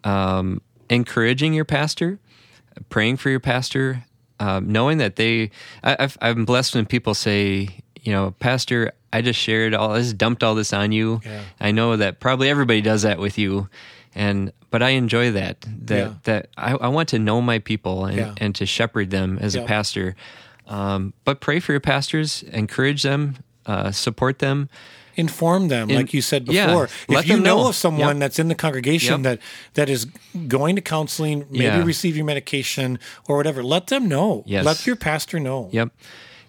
um, 0.04 0.60
encouraging 0.88 1.54
your 1.54 1.64
pastor, 1.64 2.18
praying 2.90 3.16
for 3.16 3.30
your 3.30 3.40
pastor, 3.40 4.04
um, 4.38 4.70
knowing 4.70 4.98
that 4.98 5.16
they. 5.16 5.50
I, 5.82 5.96
I've, 5.98 6.18
I'm 6.20 6.44
blessed 6.44 6.74
when 6.74 6.86
people 6.86 7.14
say, 7.14 7.68
you 8.02 8.12
know, 8.12 8.32
Pastor, 8.38 8.92
I 9.12 9.22
just 9.22 9.38
shared 9.40 9.74
all 9.74 9.94
this, 9.94 10.12
dumped 10.12 10.42
all 10.42 10.54
this 10.54 10.72
on 10.72 10.92
you. 10.92 11.20
Yeah. 11.24 11.42
I 11.60 11.72
know 11.72 11.96
that 11.96 12.20
probably 12.20 12.48
everybody 12.48 12.80
does 12.80 13.02
that 13.02 13.18
with 13.18 13.38
you, 13.38 13.68
and 14.14 14.52
but 14.70 14.82
I 14.82 14.90
enjoy 14.90 15.32
that. 15.32 15.64
That 15.86 15.96
Yeah. 15.98 16.12
that 16.24 16.48
I, 16.56 16.72
I 16.74 16.88
want 16.88 17.08
to 17.10 17.18
know 17.18 17.40
my 17.40 17.58
people 17.58 18.04
and, 18.06 18.16
Yeah. 18.16 18.34
and 18.38 18.54
to 18.56 18.66
shepherd 18.66 19.10
them 19.10 19.38
as 19.40 19.54
Yeah. 19.54 19.62
a 19.62 19.66
pastor. 19.66 20.14
Um, 20.66 21.12
but 21.24 21.40
pray 21.40 21.58
for 21.60 21.72
your 21.72 21.80
pastors, 21.80 22.44
encourage 22.52 23.02
them, 23.02 23.36
uh, 23.66 23.90
support 23.92 24.38
them. 24.38 24.68
inform 25.16 25.68
them, 25.68 25.90
In- 25.90 25.96
like 25.96 26.14
you 26.14 26.22
said 26.22 26.46
before. 26.46 26.88
let 27.08 27.24
if 27.24 27.28
you 27.28 27.34
them 27.34 27.42
know 27.44 27.58
know. 27.62 27.68
of 27.68 27.74
someone 27.74 28.16
Yep. 28.16 28.18
that's 28.20 28.38
in 28.38 28.48
the 28.48 28.54
congregation 28.54 29.22
Yep. 29.22 29.22
that 29.24 29.38
that 29.74 29.90
is 29.90 30.06
going 30.48 30.76
to 30.76 30.80
counseling, 30.82 31.44
maybe 31.50 31.82
receiving 31.82 32.24
medication 32.24 32.98
or 33.28 33.36
whatever, 33.36 33.62
let 33.62 33.88
them 33.88 34.08
know. 34.08 34.44
Yes. 34.46 34.64
Let 34.64 34.86
your 34.86 34.96
pastor 34.96 35.38
know. 35.40 35.68
Yep. 35.72 35.90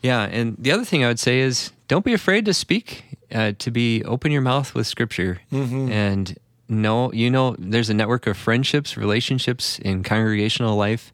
Yeah. 0.04 0.22
And 0.32 0.56
the 0.58 0.72
other 0.72 0.86
thing 0.86 1.04
I 1.04 1.08
would 1.08 1.20
say 1.20 1.40
is 1.40 1.72
don't 1.90 2.06
be 2.06 2.14
afraid 2.14 2.46
to 2.46 2.54
speak, 2.54 3.04
uh, 3.34 3.52
to 3.58 3.72
be 3.72 4.04
open 4.06 4.32
your 4.32 4.42
mouth 4.44 4.74
with 4.74 4.88
scripture. 4.88 5.40
And 5.52 6.38
know, 6.72 7.12
you 7.14 7.30
know, 7.30 7.56
there's 7.60 7.90
a 7.90 7.94
network 7.94 8.26
of 8.28 8.38
friendships, 8.38 8.98
relationships 8.98 9.78
in 9.80 10.02
congregational 10.04 10.76
life 10.76 11.12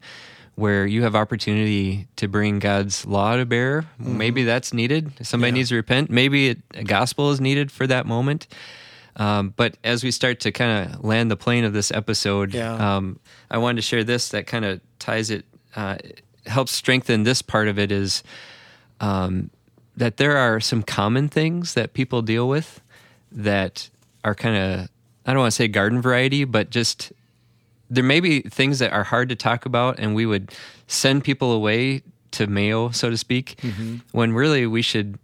where 0.54 0.86
you 0.86 1.02
have 1.02 1.14
opportunity 1.14 2.08
to 2.16 2.26
bring 2.28 2.58
God's 2.58 3.04
law 3.06 3.36
to 3.36 3.44
bear. 3.44 3.84
Maybe 3.98 4.44
that's 4.44 4.72
needed. 4.72 5.12
Somebody 5.26 5.50
Yeah. 5.50 5.54
needs 5.54 5.68
to 5.68 5.76
repent. 5.76 6.10
Maybe 6.10 6.48
it, 6.48 6.58
a 6.74 6.82
gospel 6.84 7.30
is 7.30 7.40
needed 7.40 7.70
for 7.70 7.86
that 7.86 8.06
moment. 8.06 8.46
Um, 9.16 9.52
but 9.56 9.76
as 9.84 10.02
we 10.04 10.10
start 10.12 10.40
to 10.40 10.52
kind 10.52 10.88
of 10.94 11.04
land 11.04 11.30
the 11.30 11.36
plane 11.36 11.64
of 11.64 11.72
this 11.72 11.90
episode, 11.92 12.54
Yeah. 12.54 12.96
um, 12.96 13.18
I 13.50 13.58
wanted 13.58 13.76
to 13.76 13.82
share 13.82 14.02
this 14.04 14.28
that 14.30 14.46
kind 14.46 14.64
of 14.64 14.80
ties 14.98 15.30
it, 15.30 15.44
uh, 15.76 15.96
helps 16.46 16.72
strengthen 16.72 17.22
this 17.24 17.42
part 17.42 17.68
of 17.68 17.78
it 17.78 17.92
is 17.92 18.22
um, 19.00 19.50
that 19.96 20.16
there 20.16 20.36
are 20.36 20.60
some 20.60 20.82
common 20.82 21.28
things 21.28 21.74
that 21.74 21.92
people 21.94 22.22
deal 22.22 22.48
with 22.48 22.80
that 23.30 23.90
are 24.24 24.34
kind 24.34 24.56
of, 24.56 24.88
I 25.28 25.32
don't 25.32 25.40
want 25.40 25.52
to 25.52 25.56
say 25.56 25.68
garden 25.68 26.00
variety, 26.00 26.44
but 26.44 26.70
just 26.70 27.12
there 27.90 28.02
may 28.02 28.18
be 28.18 28.40
things 28.40 28.78
that 28.78 28.92
are 28.92 29.04
hard 29.04 29.28
to 29.28 29.36
talk 29.36 29.66
about, 29.66 29.98
and 29.98 30.14
we 30.14 30.24
would 30.24 30.54
send 30.86 31.22
people 31.22 31.52
away 31.52 32.02
to 32.30 32.46
Mayo, 32.46 32.88
so 32.90 33.10
to 33.10 33.16
speak, 33.18 33.56
mm-hmm. 33.62 33.96
when 34.12 34.32
really 34.32 34.66
we 34.66 34.80
should 34.80 35.18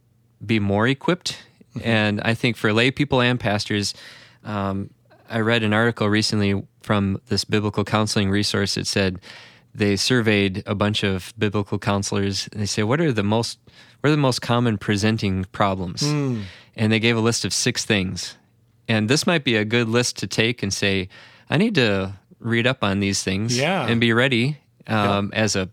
be 0.44 0.60
more 0.60 0.86
equipped. 0.86 1.38
Mm-hmm. 1.74 1.88
And 1.88 2.20
I 2.20 2.34
think 2.34 2.58
for 2.58 2.70
lay 2.74 2.90
people 2.90 3.22
and 3.22 3.40
pastors, 3.40 3.94
um, 4.44 4.90
I 5.30 5.40
read 5.40 5.62
an 5.62 5.72
article 5.72 6.08
recently 6.10 6.62
from 6.82 7.18
this 7.28 7.44
biblical 7.44 7.82
counseling 7.82 8.30
resource. 8.30 8.74
that 8.74 8.86
said 8.86 9.20
they 9.74 9.96
surveyed 9.96 10.62
a 10.66 10.74
bunch 10.74 11.02
of 11.02 11.32
biblical 11.38 11.78
counselors. 11.78 12.46
And 12.52 12.60
they 12.60 12.66
say, 12.66 12.82
"What 12.82 13.00
are 13.00 13.10
the 13.10 13.22
most 13.22 13.58
what 14.00 14.08
are 14.08 14.10
the 14.10 14.18
most 14.18 14.42
common 14.42 14.76
presenting 14.76 15.46
problems?" 15.46 16.02
Hmm. 16.02 16.42
And 16.76 16.92
they 16.92 17.00
gave 17.00 17.16
a 17.16 17.20
list 17.20 17.46
of 17.46 17.54
six 17.54 17.86
things. 17.86 18.36
And 18.88 19.08
this 19.08 19.26
might 19.26 19.44
be 19.44 19.56
a 19.56 19.64
good 19.64 19.88
list 19.88 20.16
to 20.18 20.26
take 20.26 20.62
and 20.62 20.72
say, 20.72 21.08
"I 21.48 21.56
need 21.56 21.74
to 21.76 22.14
read 22.40 22.66
up 22.66 22.84
on 22.84 23.00
these 23.00 23.22
things 23.22 23.56
Yeah. 23.56 23.86
and 23.86 24.00
be 24.00 24.12
ready 24.12 24.58
um, 24.86 25.30
as 25.34 25.56
a 25.56 25.68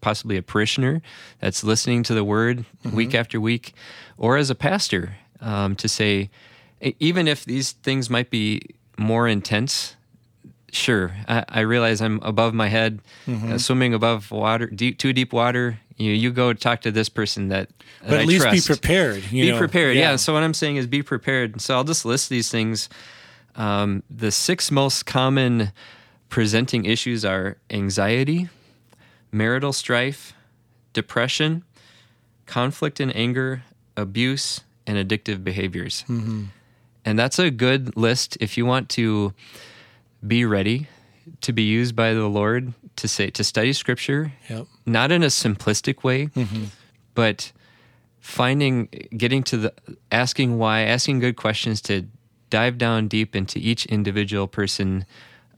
possibly 0.00 0.38
a 0.38 0.42
parishioner 0.42 1.02
that's 1.40 1.62
listening 1.62 2.02
to 2.04 2.14
the 2.14 2.24
word 2.24 2.64
week 2.92 3.14
after 3.14 3.38
week, 3.38 3.74
or 4.16 4.38
as 4.38 4.48
a 4.48 4.54
pastor 4.54 5.16
um, 5.42 5.76
to 5.76 5.86
say, 5.88 6.30
even 6.98 7.28
if 7.28 7.44
these 7.44 7.72
things 7.72 8.08
might 8.08 8.30
be 8.30 8.62
more 8.96 9.28
intense, 9.28 9.96
sure, 10.72 11.12
I, 11.28 11.44
I 11.48 11.60
realize 11.60 12.00
I'm 12.00 12.20
above 12.22 12.54
my 12.54 12.68
head, 12.68 13.00
uh, 13.28 13.58
swimming 13.58 13.92
above 13.92 14.30
water, 14.30 14.66
deep, 14.66 14.96
too 14.98 15.12
deep 15.12 15.32
water. 15.34 15.78
You 16.00 16.12
you 16.12 16.30
go 16.30 16.52
talk 16.52 16.80
to 16.82 16.90
this 16.90 17.08
person 17.08 17.48
that, 17.48 17.68
that 17.68 18.08
But 18.08 18.14
at 18.14 18.20
I 18.20 18.24
least 18.24 18.42
trust. 18.42 18.66
be 18.68 18.74
prepared. 18.74 19.22
You 19.30 19.44
be 19.44 19.50
know? 19.52 19.58
prepared. 19.58 19.96
Yeah. 19.96 20.16
So 20.16 20.32
what 20.32 20.42
I'm 20.42 20.54
saying 20.54 20.76
is 20.76 20.86
be 20.86 21.02
prepared. 21.02 21.60
So 21.60 21.74
I'll 21.74 21.84
just 21.84 22.04
list 22.04 22.30
these 22.30 22.50
things. 22.50 22.88
Um, 23.54 24.02
the 24.10 24.30
six 24.30 24.70
most 24.70 25.04
common 25.04 25.72
presenting 26.28 26.84
issues 26.86 27.24
are 27.24 27.56
anxiety, 27.68 28.48
marital 29.30 29.72
strife, 29.72 30.32
depression, 30.92 31.64
conflict 32.46 32.98
and 33.00 33.14
anger, 33.14 33.62
abuse, 33.96 34.62
and 34.86 34.96
addictive 34.96 35.44
behaviors. 35.44 36.04
And 36.08 37.18
that's 37.18 37.38
a 37.38 37.50
good 37.50 37.96
list 37.96 38.36
if 38.40 38.56
you 38.56 38.64
want 38.64 38.88
to 38.90 39.34
be 40.26 40.44
ready 40.44 40.86
to 41.40 41.52
be 41.52 41.62
used 41.62 41.94
by 41.96 42.12
the 42.14 42.26
Lord 42.28 42.72
to 42.96 43.08
say 43.08 43.30
to 43.30 43.42
study 43.44 43.72
scripture 43.72 44.32
Yep. 44.48 44.66
not 44.86 45.10
in 45.12 45.22
a 45.22 45.26
simplistic 45.28 46.02
way, 46.04 46.28
but 47.14 47.52
finding, 48.20 48.86
getting 49.16 49.42
to 49.44 49.56
the 49.56 49.72
asking 50.12 50.58
why, 50.58 50.82
asking 50.82 51.20
good 51.20 51.36
questions 51.36 51.80
to 51.82 52.06
dive 52.50 52.78
down 52.78 53.08
deep 53.08 53.34
into 53.36 53.58
each 53.58 53.86
individual 53.86 54.46
person, 54.46 55.04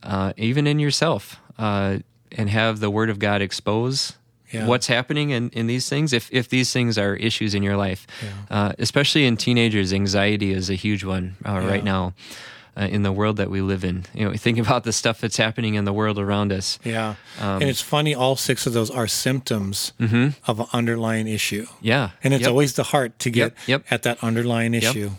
uh, 0.03 0.33
even 0.37 0.67
in 0.67 0.79
yourself, 0.79 1.37
uh, 1.57 1.97
and 2.31 2.49
have 2.49 2.79
the 2.79 2.89
Word 2.89 3.09
of 3.09 3.19
God 3.19 3.41
expose 3.41 4.13
Yeah. 4.51 4.67
what's 4.67 4.87
happening 4.87 5.31
in, 5.31 5.49
in 5.49 5.67
these 5.67 5.89
things. 5.89 6.13
If 6.13 6.29
if 6.31 6.47
these 6.49 6.71
things 6.71 6.97
are 6.97 7.15
issues 7.15 7.53
in 7.55 7.63
your 7.63 7.75
life, 7.77 8.05
uh, 8.51 8.73
especially 8.79 9.25
in 9.25 9.35
teenagers, 9.37 9.91
anxiety 9.91 10.51
is 10.51 10.69
a 10.69 10.75
huge 10.75 11.03
one 11.03 11.35
uh, 11.45 11.53
Yeah. 11.53 11.67
right 11.67 11.83
now. 11.83 12.13
Uh, 12.75 12.85
in 12.89 13.03
the 13.03 13.11
world 13.11 13.37
that 13.37 13.51
we 13.51 13.61
live 13.61 13.83
in, 13.85 14.03
you 14.15 14.25
know, 14.25 14.31
we 14.31 14.37
think 14.37 14.57
about 14.65 14.83
the 14.83 14.91
stuff 14.91 15.21
that's 15.21 15.37
happening 15.37 15.75
in 15.75 15.85
the 15.85 15.93
world 15.93 16.17
around 16.17 16.51
us. 16.51 16.79
Yeah. 16.83 17.09
Um, 17.39 17.61
and 17.61 17.69
it's 17.69 17.81
funny, 17.81 18.15
all 18.15 18.35
six 18.35 18.65
of 18.65 18.73
those 18.73 18.89
are 18.89 19.05
symptoms 19.07 19.93
of 20.47 20.59
an 20.59 20.65
underlying 20.73 21.27
issue. 21.27 21.67
Yeah, 21.81 22.09
And 22.23 22.33
it's 22.33 22.41
Mm-hmm. 22.41 22.45
Yep. 22.45 22.49
always 22.49 22.73
the 22.73 22.83
heart 22.83 23.19
to 23.19 23.29
get 23.29 23.43
Yep, 23.43 23.57
yep. 23.67 23.83
at 23.91 24.01
that 24.03 24.23
underlying 24.23 24.73
issue. 24.73 25.11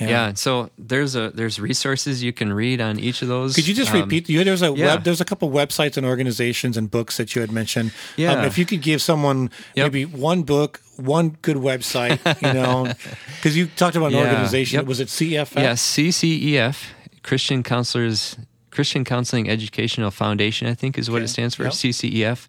Yeah. 0.00 0.34
So 0.34 0.70
there's 0.78 1.16
a 1.16 1.30
there's 1.30 1.58
resources 1.58 2.22
you 2.22 2.32
can 2.32 2.52
read 2.52 2.80
on 2.80 2.98
each 3.00 3.22
of 3.22 3.28
those. 3.28 3.54
Could 3.56 3.66
you 3.66 3.74
just 3.74 3.92
Um, 3.92 4.00
repeat? 4.02 4.28
You 4.28 4.44
there's 4.44 4.62
a 4.62 4.72
yeah. 4.72 4.86
web. 4.94 5.04
There's 5.04 5.20
a 5.20 5.24
couple 5.24 5.50
websites 5.50 5.96
and 5.96 6.06
organizations 6.06 6.76
and 6.76 6.90
books 6.90 7.16
that 7.16 7.34
you 7.34 7.40
had 7.40 7.50
mentioned. 7.50 7.90
Um, 7.90 7.94
Yeah. 8.16 8.46
if 8.46 8.56
you 8.58 8.64
could 8.66 8.82
give 8.82 9.00
someone 9.02 9.50
Yep. 9.74 9.84
maybe 9.92 10.04
one 10.04 10.42
book, 10.42 10.80
one 10.96 11.36
good 11.42 11.56
website, 11.56 12.18
you 12.42 12.52
know, 12.52 12.92
because 13.36 13.56
you 13.56 13.66
talked 13.76 13.96
about 13.96 14.12
an 14.12 14.18
Yeah. 14.18 14.30
organization. 14.30 14.76
Yep. 14.78 14.86
Was 14.86 15.00
it 15.00 15.08
CFF? 15.08 15.62
Yeah, 15.62 15.74
CCEF, 15.74 16.76
Christian 17.22 17.62
Counselors, 17.62 18.36
Christian 18.70 19.04
Counseling 19.04 19.48
Educational 19.50 20.10
Foundation, 20.10 20.68
I 20.68 20.74
think 20.74 20.96
is 20.98 21.10
what 21.10 21.16
Okay. 21.16 21.24
it 21.24 21.28
stands 21.28 21.54
for. 21.56 21.64
Yep. 21.64 21.72
CCEF. 21.72 22.46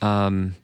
Um, 0.00 0.56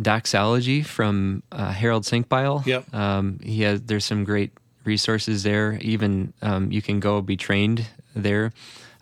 doxology 0.00 0.82
from 0.82 1.42
uh, 1.52 1.70
Harold 1.72 2.04
Senkbeil. 2.04 2.64
Yep. 2.66 2.94
Um, 2.94 3.38
he 3.42 3.62
has. 3.62 3.82
There's 3.82 4.04
some 4.04 4.24
great 4.24 4.50
resources 4.84 5.42
there. 5.42 5.78
Even 5.80 6.32
um, 6.42 6.70
you 6.72 6.82
can 6.82 7.00
go 7.00 7.20
be 7.20 7.36
trained 7.36 7.86
there. 8.14 8.52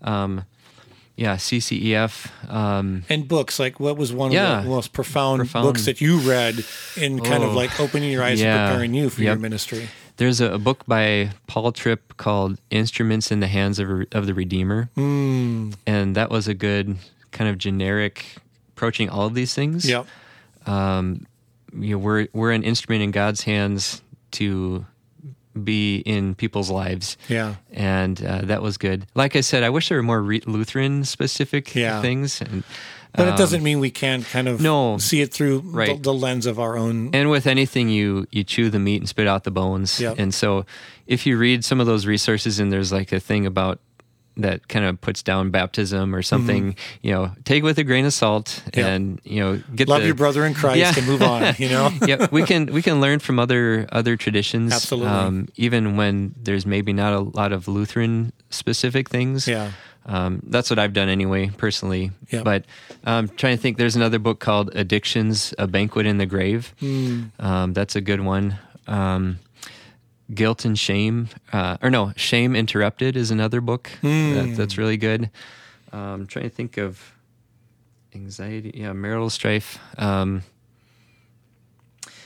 Um, 0.02 0.44
yeah, 1.16 1.36
CCEF. 1.36 2.30
Um, 2.50 3.04
And 3.10 3.28
books 3.28 3.58
like 3.58 3.78
what 3.78 3.96
was 3.98 4.12
one 4.12 4.32
Yeah. 4.32 4.58
of 4.58 4.64
the 4.64 4.70
most 4.70 4.92
profound, 4.92 5.40
Profound. 5.40 5.64
books 5.66 5.84
that 5.84 6.00
you 6.00 6.18
read 6.18 6.64
in 6.96 7.20
kind 7.20 7.42
of 7.44 7.50
Oh. 7.50 7.54
like 7.56 7.78
opening 7.78 8.10
your 8.10 8.22
eyes 8.22 8.40
Yeah. 8.40 8.56
and 8.56 8.70
preparing 8.70 8.94
you 8.94 9.10
for 9.10 9.22
your 9.22 9.36
ministry? 9.36 9.88
There's 10.16 10.40
a, 10.40 10.52
a 10.52 10.58
book 10.58 10.84
by 10.86 11.30
Paul 11.46 11.72
Tripp 11.72 12.16
called 12.16 12.58
"Instruments 12.70 13.30
in 13.30 13.40
the 13.40 13.46
Hands 13.48 13.78
of, 13.78 13.88
of 14.12 14.26
the 14.26 14.34
Redeemer," 14.34 14.88
Mm. 14.96 15.74
and 15.86 16.14
that 16.14 16.30
was 16.30 16.46
a 16.48 16.54
good 16.54 16.96
kind 17.32 17.48
of 17.50 17.56
generic 17.58 18.24
approaching 18.76 19.08
all 19.10 19.26
of 19.26 19.34
these 19.34 19.54
things. 19.54 19.88
Yep. 19.88 20.06
Um, 20.66 21.26
you 21.78 21.92
know, 21.92 21.98
we're 21.98 22.28
we're 22.32 22.52
an 22.52 22.62
instrument 22.62 23.02
in 23.02 23.10
God's 23.12 23.42
hands 23.44 24.02
to 24.32 24.84
be 25.64 25.98
in 25.98 26.34
people's 26.34 26.70
lives, 26.70 27.16
Yeah. 27.28 27.56
and 27.72 28.22
uh, 28.24 28.42
that 28.44 28.62
was 28.62 28.76
good. 28.78 29.06
Like 29.14 29.34
I 29.36 29.40
said, 29.40 29.62
I 29.62 29.70
wish 29.70 29.88
there 29.88 29.98
were 29.98 30.02
more 30.02 30.22
re- 30.22 30.42
Lutheran 30.46 31.04
specific 31.04 31.74
Yeah. 31.74 32.00
things, 32.00 32.40
and 32.40 32.62
But 33.12 33.26
it 33.26 33.30
um, 33.32 33.36
doesn't 33.38 33.62
mean 33.64 33.80
we 33.80 33.90
can't 33.90 34.24
kind 34.24 34.46
of 34.46 34.60
no. 34.60 34.98
see 34.98 35.20
it 35.20 35.34
through 35.34 35.62
the, 35.62 35.98
the 36.00 36.14
lens 36.14 36.46
of 36.46 36.60
our 36.60 36.76
own. 36.76 37.10
And 37.12 37.28
with 37.30 37.46
anything, 37.48 37.88
you 37.88 38.26
you 38.30 38.44
chew 38.44 38.70
the 38.70 38.78
meat 38.78 39.00
and 39.00 39.08
spit 39.08 39.26
out 39.26 39.42
the 39.42 39.50
bones. 39.50 40.00
Yep. 40.00 40.18
And 40.20 40.32
so, 40.32 40.64
if 41.08 41.26
you 41.26 41.36
read 41.36 41.64
some 41.64 41.80
of 41.80 41.86
those 41.86 42.06
resources, 42.06 42.60
and 42.60 42.70
there's 42.72 42.92
like 42.92 43.10
a 43.10 43.18
thing 43.18 43.46
about 43.46 43.80
that 44.42 44.68
kind 44.68 44.84
of 44.84 45.00
puts 45.00 45.22
down 45.22 45.50
baptism 45.50 46.14
or 46.14 46.22
something, 46.22 46.76
you 47.02 47.12
know, 47.12 47.32
take 47.44 47.62
with 47.62 47.78
a 47.78 47.84
grain 47.84 48.04
of 48.06 48.12
salt, 48.12 48.46
Mm-hmm. 48.66 48.78
Yep. 48.80 48.86
and 48.88 49.20
you 49.24 49.40
know, 49.40 49.62
get 49.74 49.88
Love 49.88 50.00
the, 50.00 50.06
your 50.06 50.14
brother 50.14 50.44
in 50.44 50.54
Christ 50.54 50.78
Yeah. 50.78 50.92
and 50.96 51.06
move 51.06 51.22
on, 51.22 51.54
you 51.58 51.68
know? 51.68 51.90
yeah, 52.06 52.26
we 52.30 52.42
can 52.44 52.66
we 52.66 52.82
can 52.82 53.00
learn 53.00 53.18
from 53.18 53.38
other 53.38 53.86
other 53.92 54.16
traditions. 54.16 54.72
Absolutely. 54.72 55.10
Um, 55.12 55.48
even 55.56 55.96
when 55.96 56.34
there's 56.40 56.64
maybe 56.66 56.92
not 56.92 57.12
a 57.12 57.20
lot 57.20 57.52
of 57.52 57.68
Lutheran 57.68 58.32
specific 58.50 59.08
things. 59.08 59.46
Yeah. 59.48 59.72
Um, 60.06 60.40
that's 60.46 60.70
what 60.70 60.78
I've 60.78 60.94
done 60.94 61.08
anyway, 61.08 61.50
personally. 61.56 62.10
Yep. 62.30 62.42
But 62.44 62.64
um, 63.04 63.28
trying 63.28 63.56
to 63.56 63.62
think, 63.62 63.76
there's 63.76 63.96
another 63.96 64.18
book 64.18 64.40
called 64.40 64.74
Addictions: 64.74 65.54
A 65.58 65.66
Banquet 65.66 66.06
in 66.06 66.16
the 66.18 66.26
Grave. 66.26 66.74
Hmm. 66.80 67.24
Um, 67.38 67.72
that's 67.74 67.94
a 67.96 68.00
good 68.00 68.20
one. 68.20 68.58
Um, 68.86 69.38
Guilt 70.34 70.64
and 70.64 70.78
Shame, 70.78 71.28
uh, 71.52 71.76
or 71.82 71.90
no, 71.90 72.12
Shame 72.16 72.54
Interrupted 72.54 73.16
is 73.16 73.30
another 73.30 73.60
book 73.60 73.88
Hmm. 74.00 74.34
that, 74.34 74.54
that's 74.56 74.78
really 74.78 74.96
good. 74.96 75.30
Um, 75.92 76.00
I'm 76.00 76.26
trying 76.26 76.44
to 76.48 76.54
think 76.54 76.76
of 76.78 77.12
anxiety, 78.14 78.72
yeah, 78.74 78.92
marital 78.92 79.30
strife. 79.30 79.78
Um, 79.98 80.42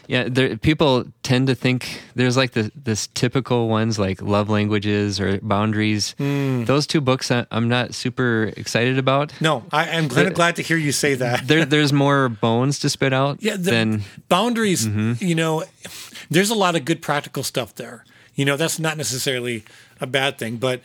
yeah, 0.06 0.28
there, 0.28 0.56
people 0.56 1.04
tend 1.22 1.46
to 1.48 1.54
think 1.54 2.00
there's 2.14 2.36
like 2.36 2.52
the, 2.52 2.70
this 2.74 3.08
typical 3.14 3.68
ones 3.68 3.98
like 3.98 4.20
love 4.22 4.48
languages 4.50 5.18
or 5.20 5.38
boundaries. 5.40 6.14
Hmm. 6.18 6.64
Those 6.64 6.86
two 6.86 7.00
books 7.00 7.30
I, 7.30 7.46
I'm 7.50 7.68
not 7.68 7.94
super 7.94 8.52
excited 8.56 8.98
about. 8.98 9.32
No, 9.40 9.64
I, 9.72 9.86
of 9.88 10.08
The- 10.30 10.34
glad 10.34 10.56
to 10.56 10.62
hear 10.62 10.76
you 10.76 10.92
say 10.92 11.14
that. 11.14 11.46
There, 11.48 11.64
there's 11.64 11.92
more 11.92 12.28
bones 12.28 12.78
to 12.80 12.88
spit 12.90 13.12
out 13.12 13.42
Yeah, 13.42 13.56
the 13.56 13.70
than 13.70 14.02
boundaries, 14.28 14.86
Mm-hmm. 14.86 15.24
you 15.24 15.34
know, 15.34 15.64
there's 16.30 16.50
a 16.50 16.54
lot 16.54 16.76
of 16.76 16.84
good 16.84 17.00
practical 17.02 17.42
stuff 17.42 17.74
there. 17.74 18.04
You 18.34 18.44
know, 18.44 18.56
that's 18.56 18.78
not 18.78 18.96
necessarily 18.96 19.64
a 20.00 20.06
bad 20.06 20.38
thing, 20.38 20.56
but 20.56 20.80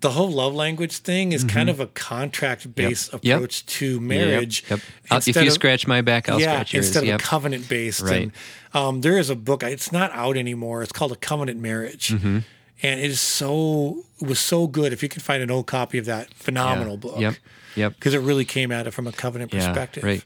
the 0.00 0.10
whole 0.10 0.30
love 0.30 0.54
language 0.54 0.98
thing 0.98 1.32
is 1.32 1.42
kind 1.42 1.70
of 1.70 1.80
a 1.80 1.86
contract 1.88 2.74
based 2.74 3.12
Mm-hmm. 3.12 3.26
Yep. 3.26 3.36
approach 3.36 3.66
to 3.66 3.98
marriage. 4.00 4.64
Yep. 4.68 4.80
If 5.26 5.36
you 5.36 5.46
of- 5.46 5.52
scratch 5.52 5.86
my 5.86 6.02
back, 6.02 6.28
I'll 6.28 6.38
yeah, 6.40 6.52
scratch 6.54 6.74
yours. 6.74 6.86
instead 6.86 7.04
Yep. 7.06 7.20
of 7.20 7.26
covenant 7.26 7.68
based. 7.68 8.02
Right. 8.02 8.22
And 8.22 8.32
um, 8.74 9.00
there 9.00 9.18
is 9.18 9.30
a 9.30 9.36
book. 9.36 9.62
It's 9.62 9.92
not 9.92 10.10
out 10.12 10.36
anymore. 10.36 10.82
It's 10.82 10.92
called 10.92 11.12
A 11.12 11.16
Covenant 11.16 11.58
Marriage, 11.60 12.08
Mm-hmm. 12.08 12.38
and 12.82 13.00
it 13.00 13.10
is 13.10 13.20
so 13.20 14.04
it 14.20 14.26
was 14.28 14.38
so 14.38 14.66
good. 14.66 14.92
If 14.92 15.02
you 15.02 15.08
can 15.08 15.22
find 15.22 15.42
an 15.42 15.50
old 15.50 15.66
copy 15.66 15.96
of 15.98 16.04
that, 16.04 16.32
phenomenal 16.34 16.94
Yeah. 16.94 16.96
book. 16.98 17.20
Yep. 17.20 17.34
Yep. 17.76 17.94
Because 17.94 18.14
it 18.14 18.20
really 18.20 18.44
came 18.44 18.70
at 18.72 18.86
it 18.86 18.90
from 18.92 19.06
a 19.06 19.12
covenant 19.12 19.52
Yeah, 19.52 19.66
perspective. 19.66 20.04
right. 20.04 20.22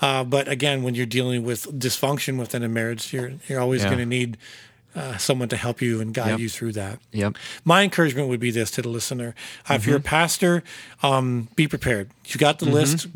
Uh, 0.00 0.22
but 0.24 0.48
again, 0.48 0.82
when 0.84 0.94
you're 0.94 1.06
dealing 1.06 1.42
with 1.44 1.64
dysfunction 1.78 2.38
within 2.38 2.62
a 2.62 2.68
marriage, 2.68 3.12
you're 3.12 3.32
you're 3.48 3.60
always 3.60 3.82
Yeah. 3.82 3.88
going 3.88 3.98
to 4.00 4.06
need 4.06 4.36
uh, 4.96 5.16
someone 5.18 5.48
to 5.48 5.56
help 5.56 5.80
you 5.82 6.00
and 6.00 6.12
guide 6.14 6.30
Yep. 6.30 6.38
you 6.40 6.48
through 6.48 6.72
that. 6.72 6.98
Yep. 7.12 7.36
My 7.64 7.82
encouragement 7.82 8.28
would 8.28 8.40
be 8.40 8.50
this 8.50 8.70
to 8.72 8.82
the 8.82 8.88
listener: 8.88 9.34
uh, 9.68 9.74
if 9.74 9.86
you're 9.86 9.96
a 9.96 9.98
Mm-hmm. 10.00 10.06
pastor, 10.08 10.62
um, 11.02 11.48
be 11.56 11.68
prepared. 11.68 12.10
You 12.26 12.38
got 12.38 12.58
the 12.58 12.66
list. 12.66 13.06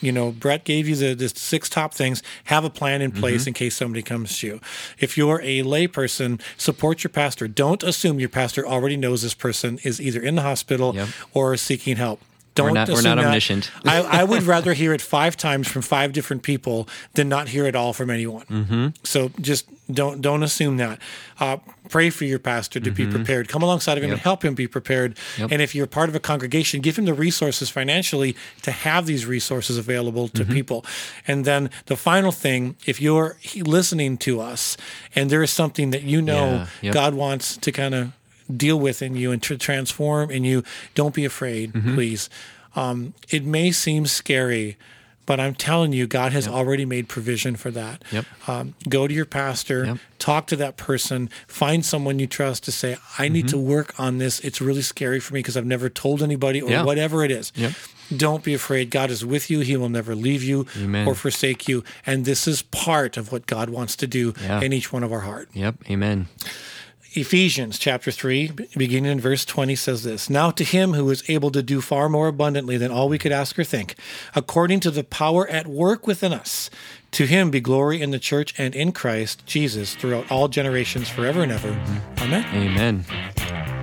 You 0.00 0.12
know, 0.12 0.30
Brett 0.32 0.64
gave 0.64 0.88
you 0.88 0.96
the, 0.96 1.14
the 1.14 1.28
six 1.28 1.68
top 1.68 1.94
things. 1.94 2.22
Have 2.44 2.64
a 2.64 2.70
plan 2.70 3.02
in 3.02 3.12
place 3.12 3.42
Mm-hmm. 3.42 3.48
in 3.48 3.54
case 3.54 3.76
somebody 3.76 4.02
comes 4.02 4.38
to 4.38 4.46
you. 4.46 4.60
If 4.98 5.16
you're 5.18 5.40
a 5.42 5.62
layperson, 5.62 6.40
support 6.56 7.04
your 7.04 7.10
pastor. 7.10 7.48
Don't 7.48 7.82
assume 7.82 8.18
your 8.20 8.28
pastor 8.28 8.66
already 8.66 8.96
knows 8.96 9.22
this 9.22 9.34
person 9.34 9.78
is 9.84 10.00
either 10.00 10.20
in 10.20 10.34
the 10.36 10.42
hospital 10.42 10.94
Yep. 10.94 11.08
or 11.34 11.56
seeking 11.56 11.96
help. 11.96 12.20
Don't 12.56 12.74
not- 12.74 12.88
we're 12.88 13.02
not 13.02 13.18
omniscient. 13.18 13.70
I, 13.84 14.00
I 14.20 14.24
would 14.24 14.42
rather 14.42 14.72
hear 14.74 14.92
it 14.92 15.00
five 15.00 15.36
times 15.36 15.68
from 15.68 15.82
five 15.82 16.12
different 16.12 16.42
people 16.42 16.88
than 17.14 17.28
not 17.28 17.48
hear 17.48 17.64
it 17.66 17.76
all 17.76 17.92
from 17.92 18.10
anyone. 18.10 18.46
Mm-hmm. 18.46 18.86
So 19.04 19.30
just 19.40 19.66
don't 19.92 20.20
don't 20.20 20.42
assume 20.42 20.78
that. 20.78 20.98
Uh, 21.38 21.58
pray 21.90 22.10
for 22.10 22.24
your 22.24 22.38
pastor 22.40 22.80
to 22.80 22.90
be 22.90 23.06
prepared. 23.06 23.46
Come 23.48 23.62
alongside 23.62 23.96
of 23.98 24.02
him 24.02 24.10
and 24.10 24.18
help 24.20 24.44
him 24.44 24.54
be 24.54 24.66
prepared. 24.66 25.14
Mm-hmm. 25.14 25.42
Yep. 25.42 25.52
And 25.52 25.62
if 25.62 25.74
you're 25.74 25.86
part 25.86 26.08
of 26.08 26.14
a 26.16 26.20
congregation, 26.20 26.80
give 26.80 26.98
him 26.98 27.04
the 27.04 27.14
resources 27.14 27.70
financially 27.70 28.34
to 28.62 28.70
have 28.72 29.06
these 29.06 29.26
resources 29.26 29.78
available 29.78 30.26
Mm-hmm. 30.26 30.48
to 30.48 30.54
people. 30.54 30.84
And 31.28 31.44
then 31.44 31.68
the 31.86 31.96
final 31.96 32.32
thing, 32.32 32.76
if 32.86 33.00
you're 33.00 33.36
listening 33.54 34.16
to 34.18 34.40
us 34.40 34.76
and 35.14 35.28
there 35.30 35.42
is 35.42 35.50
something 35.50 35.90
that 35.90 36.02
you 36.02 36.22
know 36.22 36.46
Yeah. 36.46 36.66
Yep. 36.82 36.94
God 36.94 37.14
wants 37.14 37.56
to 37.58 37.70
kind 37.70 37.94
of 37.94 38.12
deal 38.54 38.78
with 38.78 39.02
in 39.02 39.16
you 39.16 39.32
and 39.32 39.42
to 39.44 39.56
transform 39.56 40.30
in 40.30 40.44
you, 40.44 40.62
don't 40.94 41.14
be 41.14 41.24
afraid, 41.24 41.72
Mm-hmm. 41.72 41.94
please. 41.94 42.28
Um, 42.74 43.14
it 43.30 43.44
may 43.44 43.72
seem 43.72 44.06
scary, 44.06 44.76
but 45.24 45.40
I'm 45.40 45.54
telling 45.54 45.92
you, 45.92 46.06
God 46.06 46.32
has 46.32 46.46
already 46.46 46.84
made 46.84 47.08
provision 47.08 47.56
for 47.56 47.70
that. 47.72 48.04
Yep. 48.12 48.24
Um, 48.46 48.74
go 48.88 49.08
to 49.08 49.14
your 49.14 49.24
pastor, 49.24 49.84
Yep. 49.86 49.98
talk 50.18 50.46
to 50.48 50.56
that 50.56 50.76
person, 50.76 51.30
find 51.48 51.84
someone 51.84 52.18
you 52.18 52.26
trust 52.26 52.64
to 52.64 52.72
say, 52.72 52.96
I 53.18 53.28
need 53.28 53.48
to 53.48 53.58
work 53.58 53.98
on 53.98 54.18
this. 54.18 54.40
It's 54.40 54.60
really 54.60 54.82
scary 54.82 55.18
for 55.20 55.34
me 55.34 55.40
because 55.40 55.56
I've 55.56 55.66
never 55.66 55.88
told 55.88 56.22
anybody 56.22 56.60
or 56.62 56.70
Yeah. 56.70 56.84
whatever 56.84 57.24
it 57.24 57.30
is. 57.30 57.50
Yep. 57.56 57.72
Don't 58.16 58.44
be 58.44 58.54
afraid. 58.54 58.90
God 58.90 59.10
is 59.10 59.24
with 59.24 59.50
you. 59.50 59.60
He 59.60 59.76
will 59.76 59.88
never 59.88 60.14
leave 60.14 60.44
you 60.44 60.66
Amen. 60.78 61.08
or 61.08 61.14
forsake 61.16 61.66
you. 61.66 61.82
And 62.06 62.24
this 62.24 62.46
is 62.46 62.62
part 62.62 63.16
of 63.16 63.32
what 63.32 63.46
God 63.46 63.68
wants 63.68 63.96
to 63.96 64.06
do 64.06 64.32
Yeah. 64.40 64.60
in 64.60 64.72
each 64.72 64.92
one 64.92 65.02
of 65.02 65.12
our 65.12 65.20
heart. 65.22 65.48
Yep. 65.54 65.76
Amen. 65.90 66.28
Ephesians 67.16 67.78
chapter 67.78 68.10
3, 68.10 68.50
beginning 68.76 69.10
in 69.10 69.18
verse 69.18 69.46
20, 69.46 69.74
says 69.74 70.02
this 70.02 70.28
Now 70.28 70.50
to 70.50 70.62
him 70.62 70.92
who 70.92 71.08
is 71.08 71.28
able 71.30 71.50
to 71.50 71.62
do 71.62 71.80
far 71.80 72.10
more 72.10 72.28
abundantly 72.28 72.76
than 72.76 72.90
all 72.90 73.08
we 73.08 73.18
could 73.18 73.32
ask 73.32 73.58
or 73.58 73.64
think, 73.64 73.94
according 74.34 74.80
to 74.80 74.90
the 74.90 75.02
power 75.02 75.48
at 75.48 75.66
work 75.66 76.06
within 76.06 76.34
us, 76.34 76.68
to 77.12 77.24
him 77.24 77.50
be 77.50 77.60
glory 77.60 78.02
in 78.02 78.10
the 78.10 78.18
church 78.18 78.52
and 78.58 78.74
in 78.74 78.92
Christ 78.92 79.46
Jesus 79.46 79.94
throughout 79.94 80.30
all 80.30 80.48
generations, 80.48 81.08
forever 81.08 81.42
and 81.42 81.52
ever. 81.52 81.70
Amen. 82.18 82.44
Amen. 82.54 83.75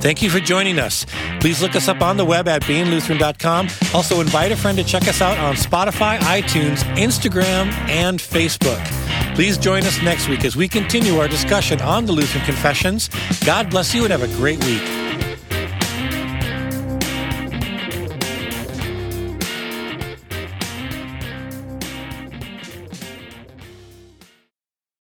Thank 0.00 0.22
you 0.22 0.30
for 0.30 0.40
joining 0.40 0.78
us. 0.78 1.04
Please 1.40 1.60
look 1.60 1.76
us 1.76 1.88
up 1.88 2.00
on 2.00 2.16
the 2.16 2.24
web 2.24 2.48
at 2.48 2.62
beinglutheran.com. 2.62 3.68
Also, 3.94 4.20
invite 4.20 4.50
a 4.50 4.56
friend 4.56 4.78
to 4.78 4.84
check 4.84 5.06
us 5.06 5.20
out 5.20 5.38
on 5.38 5.54
Spotify, 5.54 6.18
iTunes, 6.20 6.82
Instagram, 6.96 7.70
and 7.88 8.18
Facebook. 8.18 8.82
Please 9.34 9.58
join 9.58 9.84
us 9.84 10.02
next 10.02 10.28
week 10.28 10.44
as 10.44 10.56
we 10.56 10.68
continue 10.68 11.18
our 11.18 11.28
discussion 11.28 11.80
on 11.80 12.06
the 12.06 12.12
Lutheran 12.12 12.44
Confessions. 12.44 13.08
God 13.44 13.70
bless 13.70 13.94
you 13.94 14.04
and 14.04 14.10
have 14.10 14.22
a 14.22 14.36
great 14.36 14.62
week. 14.64 14.99